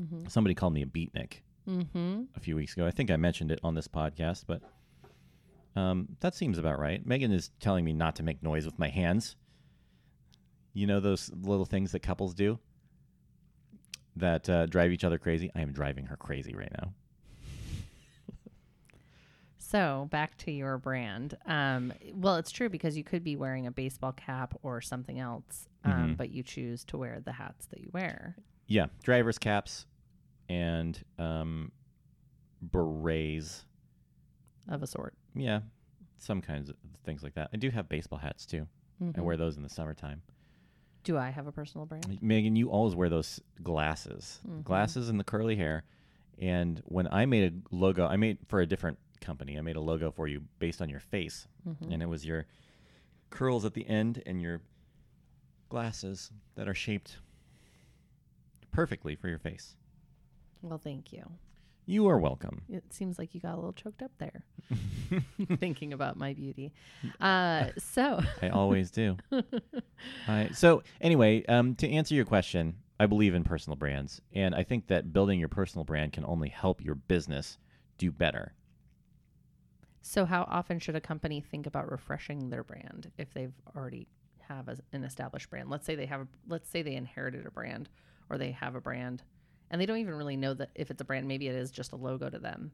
Mm-hmm. 0.00 0.26
Somebody 0.28 0.54
called 0.54 0.72
me 0.72 0.82
a 0.82 0.86
beatnik 0.86 1.40
Mm-hmm. 1.68 2.22
a 2.36 2.40
few 2.40 2.56
weeks 2.56 2.72
ago. 2.72 2.86
I 2.86 2.90
think 2.90 3.10
I 3.10 3.16
mentioned 3.16 3.50
it 3.52 3.60
on 3.62 3.74
this 3.74 3.86
podcast, 3.88 4.44
but 4.46 4.60
um, 5.76 6.08
that 6.20 6.34
seems 6.34 6.58
about 6.58 6.78
right. 6.78 7.04
Megan 7.06 7.32
is 7.32 7.50
telling 7.60 7.84
me 7.84 7.92
not 7.92 8.16
to 8.16 8.22
make 8.22 8.42
noise 8.42 8.64
with 8.66 8.78
my 8.78 8.88
hands. 8.88 9.36
You 10.74 10.86
know 10.86 11.00
those 11.00 11.30
little 11.42 11.64
things 11.66 11.92
that 11.92 12.00
couples 12.00 12.34
do 12.34 12.58
that 14.16 14.48
uh, 14.50 14.66
drive 14.66 14.90
each 14.92 15.04
other 15.04 15.18
crazy? 15.18 15.50
I 15.54 15.60
am 15.60 15.72
driving 15.72 16.06
her 16.06 16.16
crazy 16.16 16.54
right 16.54 16.72
now. 16.80 16.92
So 19.58 20.06
back 20.10 20.36
to 20.38 20.50
your 20.52 20.76
brand. 20.76 21.36
Um, 21.46 21.94
well, 22.12 22.36
it's 22.36 22.50
true 22.50 22.68
because 22.68 22.94
you 22.96 23.04
could 23.04 23.24
be 23.24 23.36
wearing 23.36 23.66
a 23.66 23.70
baseball 23.70 24.12
cap 24.12 24.52
or 24.62 24.82
something 24.82 25.18
else, 25.18 25.66
um, 25.84 25.92
Mhm. 25.92 26.16
but 26.18 26.28
you 26.30 26.42
choose 26.42 26.84
to 26.86 26.98
wear 26.98 27.20
the 27.24 27.32
hats 27.32 27.66
that 27.66 27.80
you 27.80 27.88
wear. 27.90 28.36
Yeah, 28.66 28.86
driver's 29.02 29.38
caps 29.38 29.86
and 30.48 31.02
um, 31.18 31.72
berets. 32.60 33.64
Of 34.68 34.82
a 34.82 34.86
sort. 34.86 35.14
Yeah, 35.34 35.60
some 36.18 36.40
kinds 36.40 36.68
of 36.70 36.76
things 37.04 37.22
like 37.22 37.34
that. 37.34 37.50
I 37.52 37.56
do 37.56 37.70
have 37.70 37.88
baseball 37.88 38.18
hats 38.18 38.46
too. 38.46 38.66
I 39.00 39.04
Mhm. 39.04 39.18
wear 39.24 39.36
those 39.36 39.56
in 39.56 39.62
the 39.62 39.68
summertime. 39.68 40.22
Do 41.02 41.18
I 41.18 41.30
have 41.30 41.48
a 41.48 41.52
personal 41.52 41.84
brand? 41.86 42.22
Megan, 42.22 42.54
you 42.54 42.70
always 42.70 42.94
wear 42.94 43.08
those 43.08 43.40
glasses, 43.62 44.40
Mhm. 44.46 44.62
glasses 44.62 45.08
and 45.08 45.18
the 45.18 45.24
curly 45.24 45.56
hair. 45.56 45.82
And 46.38 46.80
when 46.86 47.08
I 47.08 47.26
made 47.26 47.52
a 47.52 47.74
logo, 47.74 48.06
I 48.06 48.16
made 48.16 48.38
for 48.46 48.60
a 48.60 48.66
different 48.66 48.98
company. 49.20 49.58
I 49.58 49.62
made 49.62 49.74
a 49.76 49.80
logo 49.80 50.12
for 50.12 50.28
you 50.28 50.42
based 50.60 50.80
on 50.80 50.88
your 50.88 51.00
face, 51.00 51.48
Mhm. 51.66 51.92
and 51.92 52.02
it 52.02 52.06
was 52.06 52.24
your 52.24 52.46
curls 53.30 53.64
at 53.64 53.74
the 53.74 53.86
end 53.88 54.22
and 54.26 54.40
your 54.40 54.62
glasses 55.68 56.30
that 56.54 56.68
are 56.68 56.74
shaped 56.74 57.18
perfectly 58.70 59.16
for 59.16 59.28
your 59.28 59.38
face. 59.38 59.76
Well, 60.62 60.78
thank 60.78 61.12
you. 61.12 61.24
You 61.84 62.06
are 62.08 62.18
welcome. 62.18 62.62
It 62.68 62.84
seems 62.92 63.18
like 63.18 63.34
you 63.34 63.40
got 63.40 63.54
a 63.54 63.56
little 63.56 63.72
choked 63.72 64.02
up 64.02 64.12
there, 64.18 64.44
thinking 65.58 65.92
about 65.92 66.16
my 66.16 66.32
beauty. 66.32 66.72
Uh, 67.20 67.66
so, 67.76 68.20
I 68.40 68.50
always 68.50 68.92
do. 68.92 69.16
I, 70.28 70.50
so 70.54 70.84
anyway, 71.00 71.44
um, 71.46 71.74
to 71.76 71.90
answer 71.90 72.14
your 72.14 72.24
question, 72.24 72.76
I 73.00 73.06
believe 73.06 73.34
in 73.34 73.42
personal 73.42 73.76
brands, 73.76 74.20
and 74.32 74.54
I 74.54 74.62
think 74.62 74.86
that 74.86 75.12
building 75.12 75.40
your 75.40 75.48
personal 75.48 75.84
brand 75.84 76.12
can 76.12 76.24
only 76.24 76.48
help 76.50 76.80
your 76.84 76.94
business 76.94 77.58
do 77.98 78.12
better. 78.12 78.54
so 80.02 80.24
how 80.24 80.42
often 80.48 80.78
should 80.78 80.94
a 80.96 81.00
company 81.00 81.40
think 81.40 81.66
about 81.66 81.90
refreshing 81.90 82.48
their 82.50 82.62
brand 82.64 83.10
if 83.18 83.32
they've 83.34 83.52
already 83.76 84.06
have 84.48 84.68
a, 84.68 84.76
an 84.92 85.02
established 85.02 85.50
brand? 85.50 85.68
Let's 85.68 85.84
say 85.84 85.96
they 85.96 86.06
have, 86.06 86.20
a, 86.22 86.26
let's 86.48 86.70
say 86.70 86.82
they 86.82 86.94
inherited 86.94 87.44
a 87.44 87.50
brand, 87.50 87.88
or 88.30 88.38
they 88.38 88.52
have 88.52 88.76
a 88.76 88.80
brand, 88.80 89.22
and 89.72 89.80
they 89.80 89.86
don't 89.86 89.98
even 89.98 90.14
really 90.14 90.36
know 90.36 90.54
that 90.54 90.70
if 90.74 90.90
it's 90.90 91.00
a 91.00 91.04
brand. 91.04 91.26
Maybe 91.26 91.48
it 91.48 91.56
is 91.56 91.70
just 91.70 91.92
a 91.92 91.96
logo 91.96 92.28
to 92.28 92.38
them, 92.38 92.70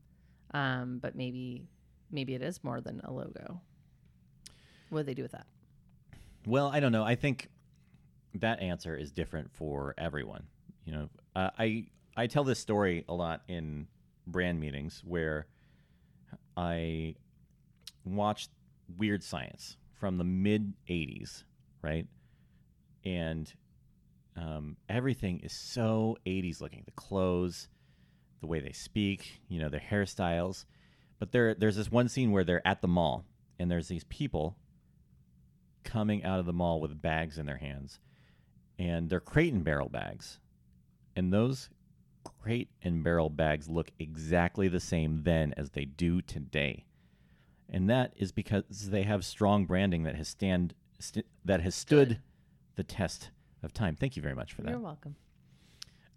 um, 0.52 0.98
but 1.00 1.14
maybe 1.14 1.62
maybe 2.10 2.34
it 2.34 2.42
is 2.42 2.62
more 2.62 2.80
than 2.80 3.00
a 3.04 3.12
logo. 3.12 3.60
What 4.90 5.00
do 5.00 5.04
they 5.04 5.14
do 5.14 5.22
with 5.22 5.32
that? 5.32 5.46
Well, 6.44 6.68
I 6.68 6.80
don't 6.80 6.92
know. 6.92 7.04
I 7.04 7.14
think 7.14 7.48
that 8.34 8.60
answer 8.60 8.96
is 8.96 9.12
different 9.12 9.52
for 9.52 9.94
everyone. 9.96 10.44
You 10.84 10.92
know, 10.92 11.08
uh, 11.36 11.50
I 11.56 11.86
I 12.16 12.26
tell 12.26 12.42
this 12.42 12.58
story 12.58 13.04
a 13.08 13.14
lot 13.14 13.42
in 13.46 13.86
brand 14.26 14.58
meetings 14.58 15.02
where 15.06 15.46
I 16.56 17.14
watched 18.04 18.50
Weird 18.96 19.22
Science 19.22 19.76
from 20.00 20.18
the 20.18 20.24
mid 20.24 20.74
'80s, 20.90 21.44
right? 21.80 22.08
And 23.04 23.52
um, 24.38 24.76
everything 24.88 25.40
is 25.40 25.52
so 25.52 26.16
'80s 26.26 26.60
looking. 26.60 26.82
The 26.84 26.92
clothes, 26.92 27.68
the 28.40 28.46
way 28.46 28.60
they 28.60 28.72
speak, 28.72 29.40
you 29.48 29.60
know, 29.60 29.68
their 29.68 29.80
hairstyles. 29.80 30.64
But 31.18 31.32
there, 31.32 31.54
there's 31.54 31.76
this 31.76 31.90
one 31.90 32.08
scene 32.08 32.30
where 32.30 32.44
they're 32.44 32.66
at 32.66 32.80
the 32.80 32.88
mall, 32.88 33.24
and 33.58 33.70
there's 33.70 33.88
these 33.88 34.04
people 34.04 34.56
coming 35.82 36.24
out 36.24 36.38
of 36.38 36.46
the 36.46 36.52
mall 36.52 36.80
with 36.80 37.02
bags 37.02 37.38
in 37.38 37.46
their 37.46 37.56
hands, 37.56 37.98
and 38.78 39.10
they're 39.10 39.20
crate 39.20 39.52
and 39.52 39.64
barrel 39.64 39.88
bags, 39.88 40.38
and 41.16 41.32
those 41.32 41.70
crate 42.22 42.68
and 42.82 43.02
barrel 43.02 43.30
bags 43.30 43.68
look 43.68 43.90
exactly 43.98 44.68
the 44.68 44.80
same 44.80 45.22
then 45.24 45.52
as 45.56 45.70
they 45.70 45.84
do 45.84 46.22
today, 46.22 46.84
and 47.68 47.90
that 47.90 48.12
is 48.16 48.30
because 48.30 48.90
they 48.90 49.02
have 49.02 49.24
strong 49.24 49.66
branding 49.66 50.04
that 50.04 50.14
has 50.14 50.28
stand 50.28 50.74
st- 51.00 51.26
that 51.44 51.62
has 51.62 51.74
stood 51.74 52.20
the 52.76 52.84
test 52.84 53.30
of 53.62 53.72
time. 53.72 53.96
Thank 53.96 54.16
you 54.16 54.22
very 54.22 54.34
much 54.34 54.52
for 54.52 54.62
that 54.62 54.70
You're 54.70 54.80
welcome. 54.80 55.16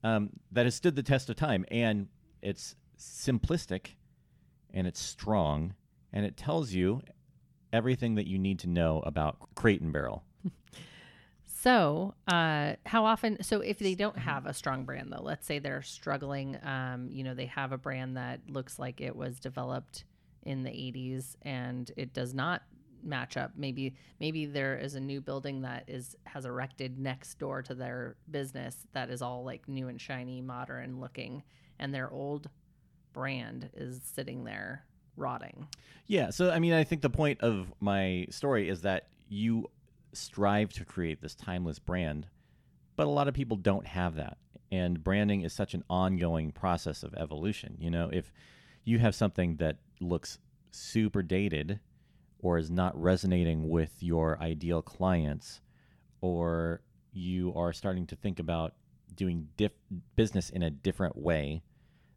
um, 0.04 0.30
that 0.52 0.66
has 0.66 0.76
stood 0.76 0.96
the 0.96 1.04
test 1.04 1.30
of 1.30 1.36
time, 1.36 1.66
and 1.72 2.08
it's 2.42 2.76
simplistic, 2.98 3.92
and 4.74 4.86
it's 4.88 5.00
strong, 5.00 5.74
and 6.14 6.26
it 6.26 6.38
tells 6.38 6.72
you 6.72 7.02
everything 7.74 8.16
that 8.16 8.28
you 8.28 8.38
need 8.38 8.60
to 8.60 8.68
know 8.68 9.00
about 9.06 9.38
Crate 9.56 9.82
and 9.82 9.94
Barrel. 9.94 10.24
So, 11.46 12.16
uh, 12.28 12.74
how 12.88 13.06
often? 13.06 13.44
So, 13.44 13.62
if 13.62 13.78
they 13.78 13.94
don't 13.94 14.18
have 14.18 14.48
a 14.48 14.54
strong 14.54 14.84
brand, 14.84 15.14
though, 15.14 15.22
let's 15.22 15.46
say 15.46 15.60
they're 15.60 15.84
struggling, 15.84 16.58
um, 16.64 17.08
you 17.12 17.24
know, 17.24 17.36
they 17.36 17.46
have 17.46 17.72
a 17.72 17.78
brand 17.78 18.18
that 18.18 18.40
looks 18.50 18.80
like 18.80 19.00
it 19.00 19.16
was 19.16 19.40
developed 19.40 20.06
in 20.42 20.64
the 20.64 20.72
80s 20.72 21.36
and 21.44 21.92
it 21.98 22.14
does 22.14 22.34
not 22.34 22.64
match 23.04 23.38
up. 23.38 23.52
Maybe, 23.56 23.96
maybe 24.20 24.46
there 24.46 24.78
is 24.78 24.96
a 24.96 25.00
new 25.00 25.22
building 25.22 25.62
that 25.62 25.86
is 25.88 26.16
has 26.26 26.46
erected 26.46 27.00
next 27.00 27.40
door 27.40 27.62
to 27.64 27.76
their 27.76 28.16
business 28.30 28.76
that 28.94 29.10
is 29.10 29.22
all 29.22 29.44
like 29.44 29.68
new 29.68 29.88
and 29.88 30.00
shiny, 30.00 30.42
modern 30.42 31.00
looking, 31.00 31.44
and 31.80 31.94
their 31.94 32.12
old 32.12 32.50
brand 33.14 33.70
is 33.74 34.02
sitting 34.04 34.44
there 34.44 34.86
rotting. 35.18 35.68
Yeah, 36.08 36.30
so 36.30 36.52
I 36.52 36.60
mean, 36.60 36.74
I 36.74 36.84
think 36.84 37.02
the 37.02 37.10
point 37.10 37.42
of 37.42 37.72
my 37.80 38.28
story 38.30 38.70
is 38.70 38.82
that 38.82 39.08
you 39.30 39.70
strive 40.14 40.74
to 40.74 40.86
create 40.86 41.22
this 41.22 41.36
timeless 41.36 41.80
brand, 41.80 42.28
but 42.96 43.08
a 43.08 43.10
lot 43.10 43.28
of 43.28 43.34
people 43.34 43.58
don't 43.58 43.88
have 43.88 44.16
that. 44.16 44.38
And 44.72 45.04
branding 45.04 45.42
is 45.42 45.54
such 45.54 45.74
an 45.74 45.84
ongoing 45.90 46.52
process 46.52 47.04
of 47.04 47.14
evolution. 47.16 47.78
You 47.80 47.92
know, 47.92 48.10
if 48.12 48.32
you 48.84 49.00
have 49.00 49.16
something 49.16 49.58
that 49.58 49.78
looks 50.00 50.40
super 50.72 51.22
dated 51.22 51.80
or 52.42 52.58
is 52.58 52.70
not 52.70 53.00
resonating 53.00 53.70
with 53.70 53.92
your 54.02 54.40
ideal 54.42 54.82
clients, 54.82 55.62
or 56.22 56.82
you 57.14 57.54
are 57.56 57.74
starting 57.74 58.08
to 58.08 58.16
think 58.16 58.40
about 58.40 58.74
doing 59.16 59.48
diff- 59.58 59.72
business 60.16 60.50
in 60.50 60.64
a 60.64 60.70
different 60.70 61.18
way, 61.18 61.62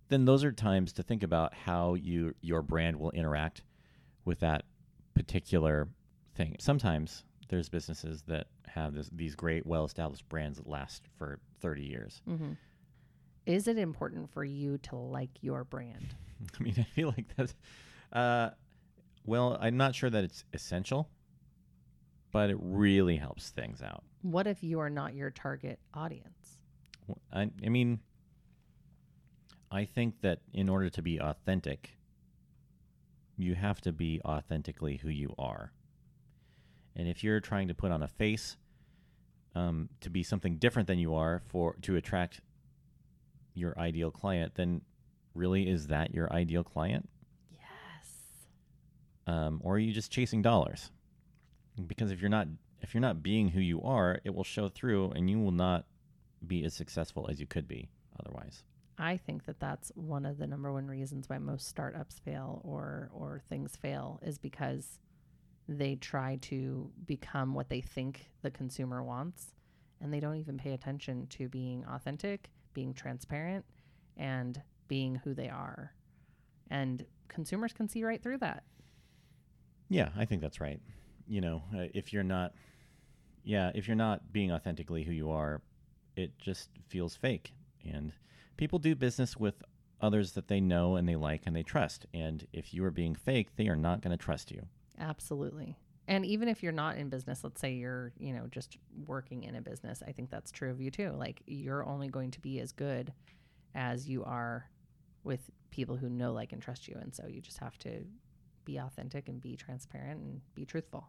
then 0.08 0.24
those 0.24 0.44
are 0.44 0.52
times 0.52 0.92
to 0.92 1.02
think 1.02 1.22
about 1.22 1.54
how 1.54 1.94
you 1.94 2.34
your 2.40 2.62
brand 2.62 2.96
will 2.96 3.10
interact 3.10 3.62
with 4.24 4.40
that 4.40 4.64
particular 5.14 5.88
thing. 6.34 6.56
Sometimes 6.58 7.24
there's 7.48 7.68
businesses 7.68 8.22
that 8.26 8.46
have 8.66 8.94
this, 8.94 9.08
these 9.12 9.34
great, 9.34 9.66
well-established 9.66 10.28
brands 10.28 10.58
that 10.58 10.66
last 10.66 11.02
for 11.16 11.38
30 11.60 11.82
years. 11.82 12.22
Mm-hmm. 12.28 12.52
Is 13.46 13.68
it 13.68 13.78
important 13.78 14.30
for 14.30 14.44
you 14.44 14.78
to 14.78 14.96
like 14.96 15.30
your 15.40 15.64
brand? 15.64 16.14
I 16.60 16.62
mean, 16.62 16.74
I 16.78 16.82
feel 16.94 17.08
like 17.08 17.26
that's. 17.36 17.54
Uh, 18.12 18.50
well, 19.24 19.56
I'm 19.60 19.76
not 19.76 19.94
sure 19.94 20.10
that 20.10 20.24
it's 20.24 20.44
essential, 20.52 21.08
but 22.30 22.50
it 22.50 22.58
really 22.60 23.16
helps 23.16 23.50
things 23.50 23.82
out. 23.82 24.04
What 24.22 24.46
if 24.46 24.62
you 24.62 24.80
are 24.80 24.90
not 24.90 25.14
your 25.14 25.30
target 25.30 25.78
audience? 25.94 26.58
I 27.32 27.50
mean, 27.62 28.00
I 29.70 29.84
think 29.84 30.20
that 30.22 30.40
in 30.52 30.68
order 30.68 30.88
to 30.90 31.02
be 31.02 31.20
authentic, 31.20 31.96
you 33.36 33.54
have 33.54 33.80
to 33.82 33.92
be 33.92 34.20
authentically 34.24 34.98
who 34.98 35.08
you 35.08 35.34
are. 35.38 35.72
And 36.96 37.08
if 37.08 37.24
you're 37.24 37.40
trying 37.40 37.68
to 37.68 37.74
put 37.74 37.90
on 37.90 38.02
a 38.02 38.08
face 38.08 38.56
um, 39.54 39.88
to 40.00 40.10
be 40.10 40.22
something 40.22 40.56
different 40.56 40.86
than 40.86 40.98
you 40.98 41.14
are 41.14 41.42
for 41.48 41.76
to 41.82 41.96
attract 41.96 42.40
your 43.54 43.78
ideal 43.78 44.10
client, 44.10 44.54
then 44.54 44.82
really 45.34 45.68
is 45.68 45.88
that 45.88 46.14
your 46.14 46.32
ideal 46.32 46.62
client? 46.62 47.08
Um, 49.26 49.60
or 49.62 49.76
are 49.76 49.78
you 49.78 49.92
just 49.92 50.10
chasing 50.10 50.42
dollars? 50.42 50.90
Because 51.86 52.10
if 52.10 52.20
you're 52.20 52.30
not 52.30 52.48
if 52.80 52.92
you're 52.92 53.00
not 53.00 53.22
being 53.22 53.48
who 53.48 53.60
you 53.60 53.80
are, 53.82 54.20
it 54.24 54.34
will 54.34 54.44
show 54.44 54.68
through, 54.68 55.12
and 55.12 55.30
you 55.30 55.40
will 55.40 55.52
not 55.52 55.86
be 56.46 56.64
as 56.64 56.74
successful 56.74 57.26
as 57.30 57.40
you 57.40 57.46
could 57.46 57.66
be 57.66 57.88
otherwise. 58.20 58.62
I 58.98 59.16
think 59.16 59.46
that 59.46 59.58
that's 59.58 59.90
one 59.94 60.26
of 60.26 60.38
the 60.38 60.46
number 60.46 60.72
one 60.72 60.86
reasons 60.86 61.28
why 61.28 61.38
most 61.38 61.66
startups 61.66 62.18
fail 62.18 62.60
or 62.62 63.10
or 63.12 63.40
things 63.48 63.74
fail 63.76 64.20
is 64.22 64.38
because 64.38 64.98
they 65.68 65.96
try 65.96 66.36
to 66.42 66.90
become 67.06 67.54
what 67.54 67.70
they 67.70 67.80
think 67.80 68.30
the 68.42 68.50
consumer 68.50 69.02
wants 69.02 69.54
and 70.00 70.12
they 70.12 70.20
don't 70.20 70.36
even 70.36 70.58
pay 70.58 70.72
attention 70.72 71.26
to 71.28 71.48
being 71.48 71.84
authentic, 71.88 72.50
being 72.74 72.92
transparent 72.92 73.64
and 74.16 74.60
being 74.86 75.14
who 75.16 75.32
they 75.34 75.48
are. 75.48 75.94
And 76.70 77.04
consumers 77.28 77.72
can 77.72 77.88
see 77.88 78.04
right 78.04 78.22
through 78.22 78.38
that. 78.38 78.64
Yeah, 79.94 80.08
I 80.16 80.24
think 80.24 80.42
that's 80.42 80.60
right. 80.60 80.80
you 81.28 81.40
know, 81.40 81.62
uh, 81.72 81.86
if 81.94 82.12
you're 82.12 82.24
not, 82.24 82.52
yeah, 83.44 83.70
if 83.76 83.86
you're 83.86 83.94
not 83.94 84.32
being 84.32 84.50
authentically 84.50 85.04
who 85.04 85.12
you 85.12 85.30
are, 85.30 85.62
it 86.16 86.36
just 86.36 86.68
feels 86.88 87.14
fake. 87.14 87.52
And 87.84 88.12
people 88.56 88.80
do 88.80 88.96
business 88.96 89.36
with 89.36 89.62
others 90.00 90.32
that 90.32 90.48
they 90.48 90.60
know 90.60 90.96
and 90.96 91.08
they 91.08 91.14
like 91.14 91.42
and 91.46 91.54
they 91.54 91.62
trust. 91.62 92.06
And 92.12 92.44
if 92.52 92.74
you 92.74 92.84
are 92.84 92.90
being 92.90 93.14
fake, 93.14 93.50
they 93.54 93.68
are 93.68 93.76
not 93.76 94.00
going 94.00 94.10
to 94.10 94.22
trust 94.22 94.50
you. 94.50 94.62
Absolutely. 94.98 95.78
And 96.08 96.26
even 96.26 96.48
if 96.48 96.60
you're 96.60 96.72
not 96.72 96.96
in 96.96 97.08
business, 97.08 97.44
let's 97.44 97.60
say 97.60 97.74
you're, 97.74 98.12
you 98.18 98.32
know, 98.32 98.48
just 98.50 98.76
working 99.06 99.44
in 99.44 99.54
a 99.54 99.62
business, 99.62 100.02
I 100.04 100.10
think 100.10 100.28
that's 100.28 100.50
true 100.50 100.72
of 100.72 100.80
you 100.80 100.90
too. 100.90 101.12
Like 101.16 101.40
you're 101.46 101.86
only 101.86 102.08
going 102.08 102.32
to 102.32 102.40
be 102.40 102.58
as 102.58 102.72
good 102.72 103.12
as 103.76 104.08
you 104.08 104.24
are 104.24 104.68
with 105.22 105.50
people 105.70 105.96
who 105.96 106.08
know, 106.08 106.32
like, 106.32 106.52
and 106.52 106.60
trust 106.60 106.88
you. 106.88 106.96
And 107.00 107.14
so 107.14 107.28
you 107.28 107.40
just 107.40 107.58
have 107.58 107.78
to 107.78 108.04
be 108.64 108.78
authentic 108.78 109.28
and 109.28 109.40
be 109.40 109.56
transparent 109.56 110.20
and 110.20 110.40
be 110.54 110.64
truthful. 110.64 111.08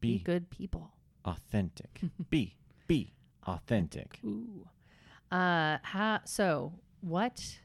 Be, 0.00 0.18
Be 0.18 0.24
good 0.24 0.50
people. 0.50 0.92
authentic. 1.24 2.00
be, 2.30 2.56
be 2.86 3.12
authentic. 3.46 4.18
Ooh. 4.24 4.66
Uh, 5.30 5.78
so 6.24 6.72
what 7.02 7.58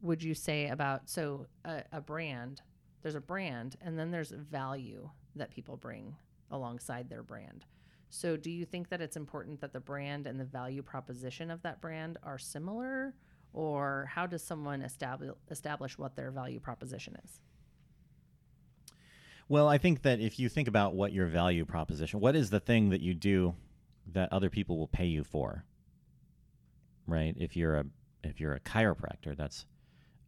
would 0.00 0.22
you 0.22 0.34
say 0.34 0.68
about 0.68 1.08
so 1.08 1.46
a, 1.64 1.82
a 1.92 2.00
brand? 2.00 2.62
There's 3.02 3.14
a 3.14 3.20
brand, 3.20 3.76
and 3.80 3.98
then 3.98 4.10
there's 4.10 4.30
value 4.30 5.08
that 5.36 5.50
people 5.50 5.76
bring 5.76 6.16
alongside 6.50 7.08
their 7.08 7.22
brand. 7.22 7.64
So, 8.10 8.36
do 8.36 8.50
you 8.50 8.64
think 8.64 8.88
that 8.88 9.00
it's 9.00 9.16
important 9.16 9.60
that 9.60 9.72
the 9.72 9.80
brand 9.80 10.26
and 10.26 10.40
the 10.40 10.44
value 10.44 10.82
proposition 10.82 11.50
of 11.50 11.62
that 11.62 11.80
brand 11.80 12.16
are 12.22 12.38
similar, 12.38 13.14
or 13.52 14.08
how 14.12 14.26
does 14.26 14.42
someone 14.42 14.82
establish 14.82 15.30
establish 15.50 15.98
what 15.98 16.16
their 16.16 16.30
value 16.30 16.58
proposition 16.58 17.16
is? 17.24 17.40
Well, 19.50 19.66
I 19.66 19.78
think 19.78 20.02
that 20.02 20.20
if 20.20 20.38
you 20.38 20.50
think 20.50 20.68
about 20.68 20.94
what 20.94 21.12
your 21.12 21.26
value 21.26 21.64
proposition, 21.64 22.20
what 22.20 22.36
is 22.36 22.50
the 22.50 22.60
thing 22.60 22.90
that 22.90 23.00
you 23.00 23.14
do 23.14 23.54
that 24.12 24.30
other 24.30 24.50
people 24.50 24.78
will 24.78 24.88
pay 24.88 25.06
you 25.06 25.24
for? 25.24 25.64
Right? 27.06 27.34
If 27.38 27.56
you're 27.56 27.76
a 27.76 27.84
if 28.22 28.40
you're 28.40 28.54
a 28.54 28.60
chiropractor, 28.60 29.34
that's 29.36 29.64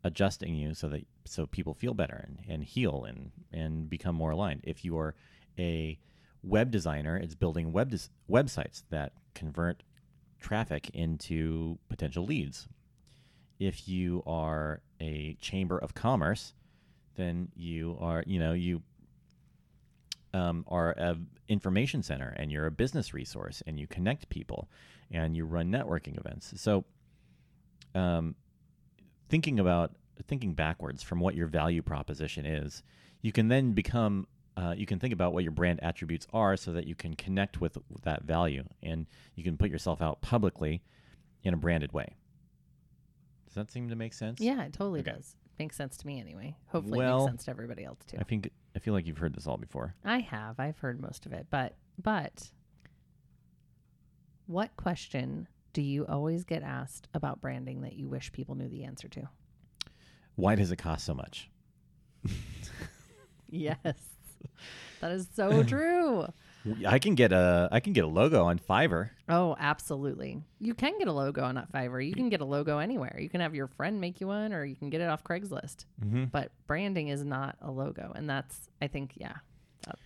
adjusting 0.02 0.54
you 0.54 0.72
so 0.72 0.88
that 0.88 1.06
so 1.26 1.46
people 1.46 1.74
feel 1.74 1.92
better 1.92 2.26
and, 2.26 2.38
and 2.48 2.64
heal 2.64 3.04
and 3.06 3.30
and 3.52 3.90
become 3.90 4.14
more 4.14 4.30
aligned. 4.30 4.62
If 4.64 4.86
you're 4.86 5.14
a 5.58 5.98
web 6.42 6.70
designer, 6.70 7.18
it's 7.18 7.34
building 7.34 7.72
web 7.72 7.90
des- 7.90 8.08
websites 8.30 8.84
that 8.88 9.12
convert 9.34 9.82
traffic 10.40 10.88
into 10.94 11.78
potential 11.90 12.24
leads. 12.24 12.68
If 13.58 13.86
you 13.86 14.22
are 14.26 14.80
a 14.98 15.34
chamber 15.34 15.76
of 15.76 15.92
commerce, 15.92 16.54
then 17.16 17.48
you 17.54 17.98
are, 18.00 18.24
you 18.26 18.38
know, 18.38 18.54
you 18.54 18.82
um, 20.32 20.64
are 20.68 20.92
a 20.92 21.16
information 21.48 22.02
center 22.02 22.34
and 22.36 22.52
you're 22.52 22.66
a 22.66 22.70
business 22.70 23.12
resource 23.12 23.62
and 23.66 23.78
you 23.80 23.86
connect 23.86 24.28
people 24.28 24.68
and 25.10 25.36
you 25.36 25.44
run 25.44 25.70
networking 25.70 26.18
events. 26.18 26.52
So, 26.60 26.84
um, 27.94 28.34
thinking 29.28 29.58
about 29.58 29.92
thinking 30.26 30.54
backwards 30.54 31.02
from 31.02 31.18
what 31.20 31.34
your 31.34 31.46
value 31.46 31.82
proposition 31.82 32.46
is, 32.46 32.82
you 33.22 33.32
can 33.32 33.48
then 33.48 33.72
become 33.72 34.26
uh, 34.56 34.74
you 34.76 34.84
can 34.86 34.98
think 34.98 35.12
about 35.14 35.32
what 35.32 35.42
your 35.42 35.52
brand 35.52 35.80
attributes 35.82 36.26
are 36.32 36.56
so 36.56 36.72
that 36.72 36.86
you 36.86 36.94
can 36.94 37.14
connect 37.14 37.60
with 37.60 37.78
that 38.02 38.24
value 38.24 38.64
and 38.82 39.06
you 39.34 39.42
can 39.42 39.56
put 39.56 39.70
yourself 39.70 40.02
out 40.02 40.20
publicly 40.20 40.82
in 41.42 41.54
a 41.54 41.56
branded 41.56 41.92
way. 41.92 42.14
Does 43.46 43.54
that 43.54 43.70
seem 43.70 43.88
to 43.88 43.96
make 43.96 44.12
sense? 44.12 44.40
Yeah, 44.40 44.62
it 44.64 44.72
totally 44.72 45.00
Okay. 45.00 45.12
does. 45.12 45.34
Makes 45.60 45.76
sense 45.76 45.98
to 45.98 46.06
me 46.06 46.18
anyway. 46.18 46.56
Hopefully, 46.68 46.98
it 46.98 47.02
Well, 47.02 47.18
makes 47.18 47.30
sense 47.32 47.44
to 47.44 47.50
everybody 47.50 47.84
else 47.84 47.98
too. 48.06 48.16
I 48.18 48.24
think 48.24 48.50
I 48.74 48.78
feel 48.78 48.94
like 48.94 49.06
you've 49.06 49.18
heard 49.18 49.34
this 49.34 49.46
all 49.46 49.58
before. 49.58 49.94
I 50.06 50.20
have. 50.20 50.58
I've 50.58 50.78
heard 50.78 51.02
most 51.02 51.26
of 51.26 51.34
it. 51.34 51.48
But 51.50 51.74
but 52.02 52.50
what 54.46 54.74
question 54.78 55.48
do 55.74 55.82
you 55.82 56.06
always 56.06 56.44
get 56.44 56.62
asked 56.62 57.08
about 57.12 57.42
branding 57.42 57.82
that 57.82 57.92
you 57.92 58.08
wish 58.08 58.32
people 58.32 58.54
knew 58.54 58.68
the 58.70 58.84
answer 58.84 59.06
to? 59.08 59.28
Why 60.34 60.54
does 60.54 60.72
it 60.72 60.76
cost 60.76 61.04
so 61.04 61.12
much? 61.12 61.50
Yes. 63.52 63.76
that 65.00 65.10
is 65.10 65.26
so 65.34 65.62
true. 65.64 66.26
I 66.86 66.98
can 66.98 67.14
get 67.14 67.32
a 67.32 67.68
I 67.72 67.80
can 67.80 67.92
get 67.92 68.04
a 68.04 68.08
logo 68.08 68.44
on 68.44 68.58
Fiverr. 68.58 69.10
Oh, 69.28 69.56
absolutely. 69.58 70.42
You 70.58 70.74
can 70.74 70.98
get 70.98 71.08
a 71.08 71.12
logo 71.12 71.42
on 71.42 71.56
Fiverr. 71.72 72.06
You 72.06 72.14
can 72.14 72.28
get 72.28 72.40
a 72.40 72.44
logo 72.44 72.78
anywhere. 72.78 73.18
You 73.20 73.28
can 73.28 73.40
have 73.40 73.54
your 73.54 73.68
friend 73.68 74.00
make 74.00 74.20
you 74.20 74.26
one 74.26 74.52
or 74.52 74.64
you 74.64 74.76
can 74.76 74.90
get 74.90 75.00
it 75.00 75.08
off 75.08 75.24
Craigslist. 75.24 75.86
Mm-hmm. 76.04 76.24
But 76.24 76.52
branding 76.66 77.08
is 77.08 77.24
not 77.24 77.56
a 77.62 77.70
logo. 77.70 78.12
And 78.14 78.28
that's 78.28 78.68
I 78.82 78.88
think 78.88 79.12
yeah. 79.16 79.36
That's 79.86 80.00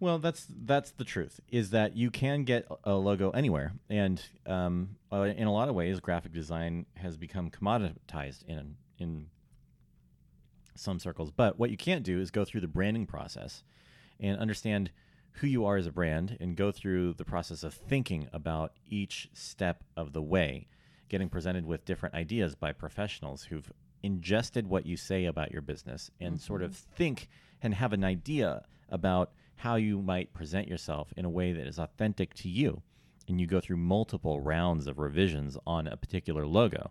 Well, 0.00 0.18
that's 0.18 0.46
that's 0.64 0.90
the 0.92 1.04
truth. 1.04 1.40
Is 1.48 1.70
that 1.70 1.96
you 1.96 2.10
can 2.10 2.44
get 2.44 2.66
a 2.84 2.94
logo 2.94 3.30
anywhere, 3.30 3.72
and 3.88 4.22
um, 4.46 4.96
uh, 5.10 5.22
in 5.22 5.46
a 5.46 5.52
lot 5.52 5.68
of 5.68 5.74
ways, 5.74 6.00
graphic 6.00 6.32
design 6.32 6.86
has 6.96 7.16
become 7.16 7.50
commoditized 7.50 8.44
in 8.46 8.76
in 8.98 9.26
some 10.74 10.98
circles. 10.98 11.30
But 11.30 11.58
what 11.58 11.70
you 11.70 11.76
can't 11.76 12.02
do 12.02 12.20
is 12.20 12.30
go 12.30 12.44
through 12.44 12.60
the 12.60 12.68
branding 12.68 13.06
process 13.06 13.62
and 14.20 14.38
understand 14.38 14.90
who 15.34 15.46
you 15.46 15.64
are 15.64 15.76
as 15.76 15.86
a 15.86 15.92
brand, 15.92 16.36
and 16.40 16.56
go 16.56 16.70
through 16.70 17.14
the 17.14 17.24
process 17.24 17.64
of 17.64 17.74
thinking 17.74 18.28
about 18.32 18.72
each 18.88 19.28
step 19.32 19.82
of 19.96 20.12
the 20.12 20.22
way, 20.22 20.68
getting 21.08 21.28
presented 21.28 21.66
with 21.66 21.84
different 21.84 22.14
ideas 22.14 22.54
by 22.54 22.72
professionals 22.72 23.44
who've 23.44 23.72
ingested 24.02 24.66
what 24.66 24.86
you 24.86 24.96
say 24.96 25.24
about 25.24 25.50
your 25.50 25.62
business 25.62 26.10
and 26.20 26.40
sort 26.40 26.62
of 26.62 26.72
mm-hmm. 26.72 26.94
think 26.94 27.28
and 27.62 27.74
have 27.74 27.92
an 27.92 28.04
idea 28.04 28.62
about 28.90 29.32
how 29.56 29.76
you 29.76 30.02
might 30.02 30.34
present 30.34 30.68
yourself 30.68 31.12
in 31.16 31.24
a 31.24 31.30
way 31.30 31.52
that 31.52 31.66
is 31.66 31.78
authentic 31.78 32.34
to 32.34 32.48
you. 32.48 32.82
And 33.26 33.40
you 33.40 33.46
go 33.46 33.60
through 33.60 33.78
multiple 33.78 34.40
rounds 34.40 34.86
of 34.86 34.98
revisions 34.98 35.56
on 35.66 35.86
a 35.86 35.96
particular 35.96 36.46
logo 36.46 36.90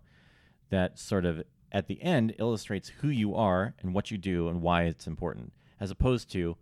that 0.70 0.98
sort 0.98 1.26
of 1.26 1.44
at 1.72 1.88
the 1.88 2.02
end 2.02 2.34
illustrates 2.40 2.90
who 2.90 3.10
you 3.10 3.36
are 3.36 3.76
and 3.80 3.94
what 3.94 4.10
you 4.10 4.18
do 4.18 4.48
and 4.48 4.62
why 4.62 4.84
it's 4.84 5.06
important, 5.08 5.54
as 5.80 5.92
opposed 5.92 6.32
to 6.32 6.58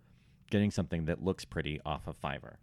getting 0.52 0.70
something 0.70 1.06
that 1.06 1.24
looks 1.24 1.44
pretty 1.46 1.82
off 1.84 2.06
of 2.06 2.22
Fiverr. 2.22 2.58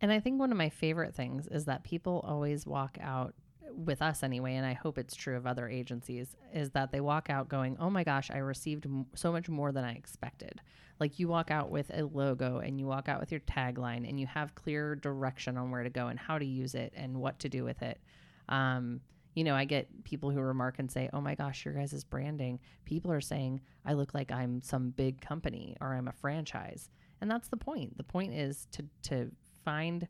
And 0.00 0.12
I 0.12 0.20
think 0.20 0.38
one 0.38 0.52
of 0.52 0.58
my 0.58 0.68
favorite 0.68 1.14
things 1.14 1.46
is 1.46 1.64
that 1.64 1.82
people 1.82 2.22
always 2.26 2.66
walk 2.66 2.98
out 3.00 3.34
with 3.74 4.00
us 4.02 4.22
anyway, 4.22 4.54
and 4.54 4.66
I 4.66 4.72
hope 4.72 4.98
it's 4.98 5.14
true 5.14 5.36
of 5.36 5.46
other 5.46 5.68
agencies, 5.68 6.36
is 6.52 6.70
that 6.70 6.90
they 6.90 7.00
walk 7.00 7.30
out 7.30 7.48
going, 7.48 7.76
"Oh 7.78 7.90
my 7.90 8.02
gosh, 8.02 8.30
I 8.30 8.38
received 8.38 8.86
m- 8.86 9.06
so 9.14 9.30
much 9.30 9.48
more 9.48 9.72
than 9.72 9.84
I 9.84 9.92
expected." 9.92 10.60
Like 11.00 11.18
you 11.18 11.28
walk 11.28 11.50
out 11.50 11.70
with 11.70 11.90
a 11.94 12.02
logo 12.04 12.58
and 12.58 12.78
you 12.80 12.86
walk 12.86 13.08
out 13.08 13.20
with 13.20 13.30
your 13.30 13.40
tagline 13.40 14.08
and 14.08 14.18
you 14.18 14.26
have 14.26 14.54
clear 14.54 14.94
direction 14.96 15.56
on 15.56 15.70
where 15.70 15.82
to 15.82 15.90
go 15.90 16.08
and 16.08 16.18
how 16.18 16.38
to 16.38 16.44
use 16.44 16.74
it 16.74 16.92
and 16.96 17.18
what 17.20 17.38
to 17.40 17.48
do 17.48 17.62
with 17.62 17.82
it. 17.82 18.00
Um, 18.48 19.00
you 19.34 19.44
know, 19.44 19.54
I 19.54 19.64
get 19.64 20.02
people 20.02 20.30
who 20.30 20.40
remark 20.40 20.78
and 20.78 20.90
say, 20.90 21.08
"Oh 21.12 21.20
my 21.20 21.34
gosh, 21.34 21.64
your 21.64 21.74
guys' 21.74 22.02
branding." 22.04 22.58
People 22.84 23.12
are 23.12 23.20
saying, 23.20 23.60
"I 23.84 23.92
look 23.92 24.14
like 24.14 24.32
I'm 24.32 24.62
some 24.62 24.90
big 24.90 25.20
company 25.20 25.76
or 25.80 25.94
I'm 25.94 26.08
a 26.08 26.12
franchise." 26.12 26.90
And 27.20 27.30
that's 27.30 27.48
the 27.48 27.56
point. 27.56 27.96
The 27.96 28.04
point 28.04 28.34
is 28.34 28.66
to 28.72 28.84
to 29.04 29.30
find 29.64 30.06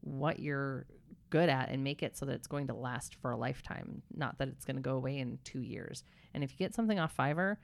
what 0.00 0.38
you're 0.38 0.86
good 1.30 1.48
at 1.48 1.68
and 1.70 1.84
make 1.84 2.02
it 2.02 2.16
so 2.16 2.24
that 2.26 2.32
it's 2.32 2.46
going 2.46 2.68
to 2.68 2.74
last 2.74 3.14
for 3.16 3.30
a 3.30 3.36
lifetime, 3.36 4.02
not 4.14 4.38
that 4.38 4.48
it's 4.48 4.64
going 4.64 4.76
to 4.76 4.82
go 4.82 4.96
away 4.96 5.18
in 5.18 5.38
2 5.44 5.60
years. 5.60 6.02
And 6.32 6.42
if 6.42 6.52
you 6.52 6.56
get 6.56 6.74
something 6.74 6.98
off 6.98 7.16
Fiverr, 7.16 7.56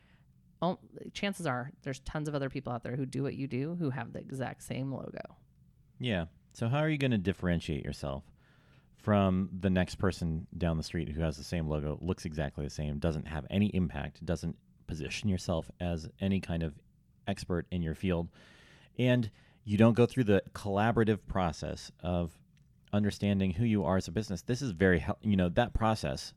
oh, 0.61 0.79
chances 1.13 1.47
are 1.47 1.71
there's 1.83 2.01
tons 2.01 2.29
of 2.29 2.35
other 2.35 2.51
people 2.51 2.73
out 2.73 2.83
there 2.83 2.97
who 2.97 3.07
do 3.07 3.23
what 3.23 3.35
you 3.35 3.47
do 3.47 3.77
who 3.79 3.91
have 3.91 4.13
the 4.13 4.19
exact 4.19 4.63
same 4.63 4.93
logo. 4.93 5.37
Yeah. 5.99 6.27
So 6.53 6.69
how 6.69 6.79
are 6.79 6.89
you 6.89 6.99
going 6.99 7.11
to 7.13 7.19
differentiate 7.19 7.85
yourself 7.85 8.25
from 8.97 9.51
the 9.61 9.71
next 9.71 9.97
person 9.97 10.47
down 10.57 10.77
the 10.77 10.83
street 10.83 11.09
who 11.09 11.21
has 11.21 11.37
the 11.37 11.45
same 11.45 11.69
logo, 11.69 11.99
looks 12.01 12.25
exactly 12.25 12.65
the 12.65 12.71
same, 12.71 12.99
doesn't 12.99 13.29
have 13.29 13.47
any 13.51 13.67
impact, 13.69 14.25
doesn't 14.25 14.57
position 14.87 15.29
yourself 15.29 15.71
as 15.81 16.09
any 16.21 16.41
kind 16.41 16.63
of 16.63 16.75
expert 17.27 17.67
in 17.71 17.83
your 17.83 17.95
field, 17.95 18.29
and 18.99 19.31
you 19.65 19.77
don't 19.77 19.95
go 19.95 20.07
through 20.07 20.25
the 20.25 20.43
collaborative 20.53 21.21
process 21.27 21.91
of 22.03 22.39
understanding 22.93 23.53
who 23.53 23.65
you 23.65 23.85
are 23.85 23.97
as 23.97 24.09
a 24.09 24.13
business. 24.13 24.43
This 24.43 24.63
is 24.63 24.71
very 24.71 25.05
you 25.23 25.37
know 25.37 25.49
that 25.51 25.75
process 25.75 26.33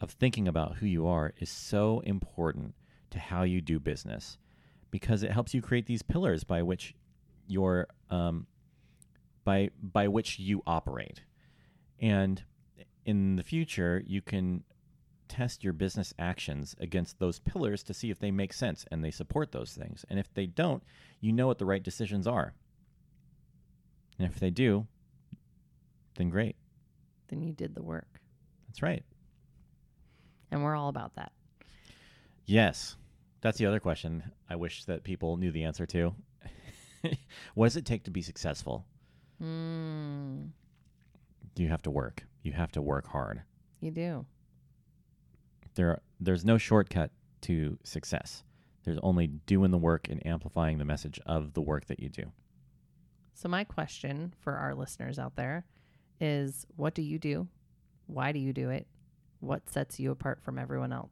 of 0.00 0.10
thinking 0.10 0.48
about 0.48 0.76
who 0.76 0.86
you 0.86 1.06
are 1.06 1.32
is 1.38 1.50
so 1.50 2.00
important 2.00 2.74
to 3.10 3.18
how 3.18 3.42
you 3.42 3.60
do 3.60 3.78
business 3.78 4.38
because 4.90 5.22
it 5.22 5.30
helps 5.30 5.54
you 5.54 5.60
create 5.60 5.86
these 5.86 6.02
pillars 6.02 6.44
by 6.44 6.62
which 6.62 6.94
your 7.46 7.86
um, 8.10 8.46
by 9.44 9.70
by 9.82 10.08
which 10.08 10.38
you 10.38 10.62
operate. 10.66 11.22
And 12.00 12.42
in 13.04 13.36
the 13.36 13.42
future, 13.42 14.02
you 14.06 14.22
can 14.22 14.64
test 15.30 15.62
your 15.64 15.72
business 15.72 16.12
actions 16.18 16.74
against 16.80 17.18
those 17.18 17.38
pillars 17.38 17.82
to 17.84 17.94
see 17.94 18.10
if 18.10 18.18
they 18.18 18.30
make 18.30 18.52
sense 18.52 18.84
and 18.90 19.02
they 19.02 19.10
support 19.10 19.52
those 19.52 19.72
things. 19.72 20.04
And 20.10 20.18
if 20.18 20.32
they 20.34 20.44
don't, 20.46 20.82
you 21.20 21.32
know 21.32 21.46
what 21.46 21.58
the 21.58 21.64
right 21.64 21.82
decisions 21.82 22.26
are. 22.26 22.52
And 24.18 24.28
if 24.28 24.38
they 24.40 24.50
do, 24.50 24.86
then 26.16 26.28
great. 26.28 26.56
Then 27.28 27.40
you 27.42 27.52
did 27.52 27.74
the 27.74 27.82
work. 27.82 28.20
That's 28.66 28.82
right. 28.82 29.04
And 30.50 30.62
we're 30.64 30.76
all 30.76 30.88
about 30.88 31.14
that. 31.14 31.32
Yes. 32.44 32.96
That's 33.40 33.56
the 33.58 33.66
other 33.66 33.80
question 33.80 34.22
I 34.50 34.56
wish 34.56 34.84
that 34.84 35.04
people 35.04 35.36
knew 35.36 35.50
the 35.52 35.64
answer 35.64 35.86
to. 35.86 36.14
what 37.54 37.66
does 37.66 37.76
it 37.76 37.86
take 37.86 38.04
to 38.04 38.10
be 38.10 38.20
successful? 38.20 38.84
Mm, 39.42 40.48
You 41.56 41.68
have 41.68 41.82
to 41.82 41.90
work. 41.90 42.24
You 42.42 42.52
have 42.52 42.72
to 42.72 42.82
work 42.82 43.06
hard. 43.06 43.42
you 43.80 43.90
do. 43.90 44.26
There, 45.74 46.00
there's 46.18 46.44
no 46.44 46.58
shortcut 46.58 47.10
to 47.42 47.78
success. 47.84 48.44
There's 48.84 48.98
only 49.02 49.26
doing 49.26 49.70
the 49.70 49.78
work 49.78 50.08
and 50.08 50.24
amplifying 50.26 50.78
the 50.78 50.84
message 50.84 51.20
of 51.26 51.52
the 51.52 51.60
work 51.60 51.86
that 51.86 52.00
you 52.00 52.08
do. 52.08 52.32
So, 53.34 53.48
my 53.48 53.64
question 53.64 54.34
for 54.40 54.54
our 54.56 54.74
listeners 54.74 55.18
out 55.18 55.36
there 55.36 55.64
is 56.20 56.66
what 56.76 56.94
do 56.94 57.02
you 57.02 57.18
do? 57.18 57.48
Why 58.06 58.32
do 58.32 58.38
you 58.38 58.52
do 58.52 58.70
it? 58.70 58.86
What 59.40 59.70
sets 59.70 59.98
you 59.98 60.10
apart 60.10 60.42
from 60.42 60.58
everyone 60.58 60.92
else? 60.92 61.10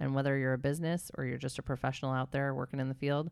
And 0.00 0.14
whether 0.14 0.36
you're 0.36 0.54
a 0.54 0.58
business 0.58 1.10
or 1.16 1.24
you're 1.24 1.38
just 1.38 1.58
a 1.58 1.62
professional 1.62 2.12
out 2.12 2.32
there 2.32 2.54
working 2.54 2.80
in 2.80 2.88
the 2.88 2.94
field, 2.94 3.30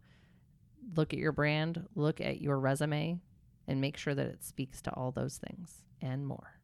look 0.97 1.12
at 1.12 1.19
your 1.19 1.33
brand, 1.33 1.88
look 1.95 2.21
at 2.21 2.41
your 2.41 2.59
resume, 2.59 3.19
and 3.67 3.81
make 3.81 3.97
sure 3.97 4.15
that 4.15 4.27
it 4.27 4.45
speaks 4.45 4.81
to 4.83 4.91
all 4.93 5.11
those 5.11 5.38
things 5.38 5.85
and 6.01 6.27
more. 6.27 6.61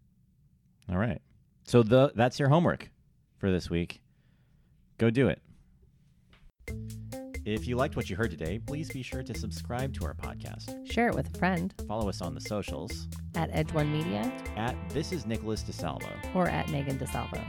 All 0.88 0.98
right. 0.98 1.20
So 1.64 1.82
the 1.82 2.12
that's 2.14 2.38
your 2.38 2.48
homework 2.48 2.90
for 3.38 3.50
this 3.50 3.70
week. 3.70 4.00
Go 4.98 5.10
do 5.10 5.28
it. 5.28 5.40
If 7.44 7.66
you 7.66 7.76
liked 7.76 7.96
what 7.96 8.10
you 8.10 8.16
heard 8.16 8.30
today, 8.30 8.58
please 8.58 8.90
be 8.90 9.02
sure 9.02 9.22
to 9.22 9.32
subscribe 9.34 9.94
to 9.94 10.04
our 10.04 10.12
podcast. 10.14 10.90
Share 10.90 11.08
it 11.08 11.14
with 11.14 11.34
a 11.34 11.38
friend 11.38 11.72
Follow 11.88 12.08
us 12.08 12.20
on 12.20 12.34
the 12.34 12.40
socials 12.42 13.08
at 13.36 13.48
Edge 13.52 13.72
One 13.72 13.90
Media 13.90 14.30
at 14.56 14.76
This 14.90 15.12
is 15.12 15.24
Nicholas 15.24 15.62
DeSalvo. 15.62 16.10
or 16.34 16.48
at 16.48 16.68
Megan 16.68 16.98
DeSalvo. 16.98 17.42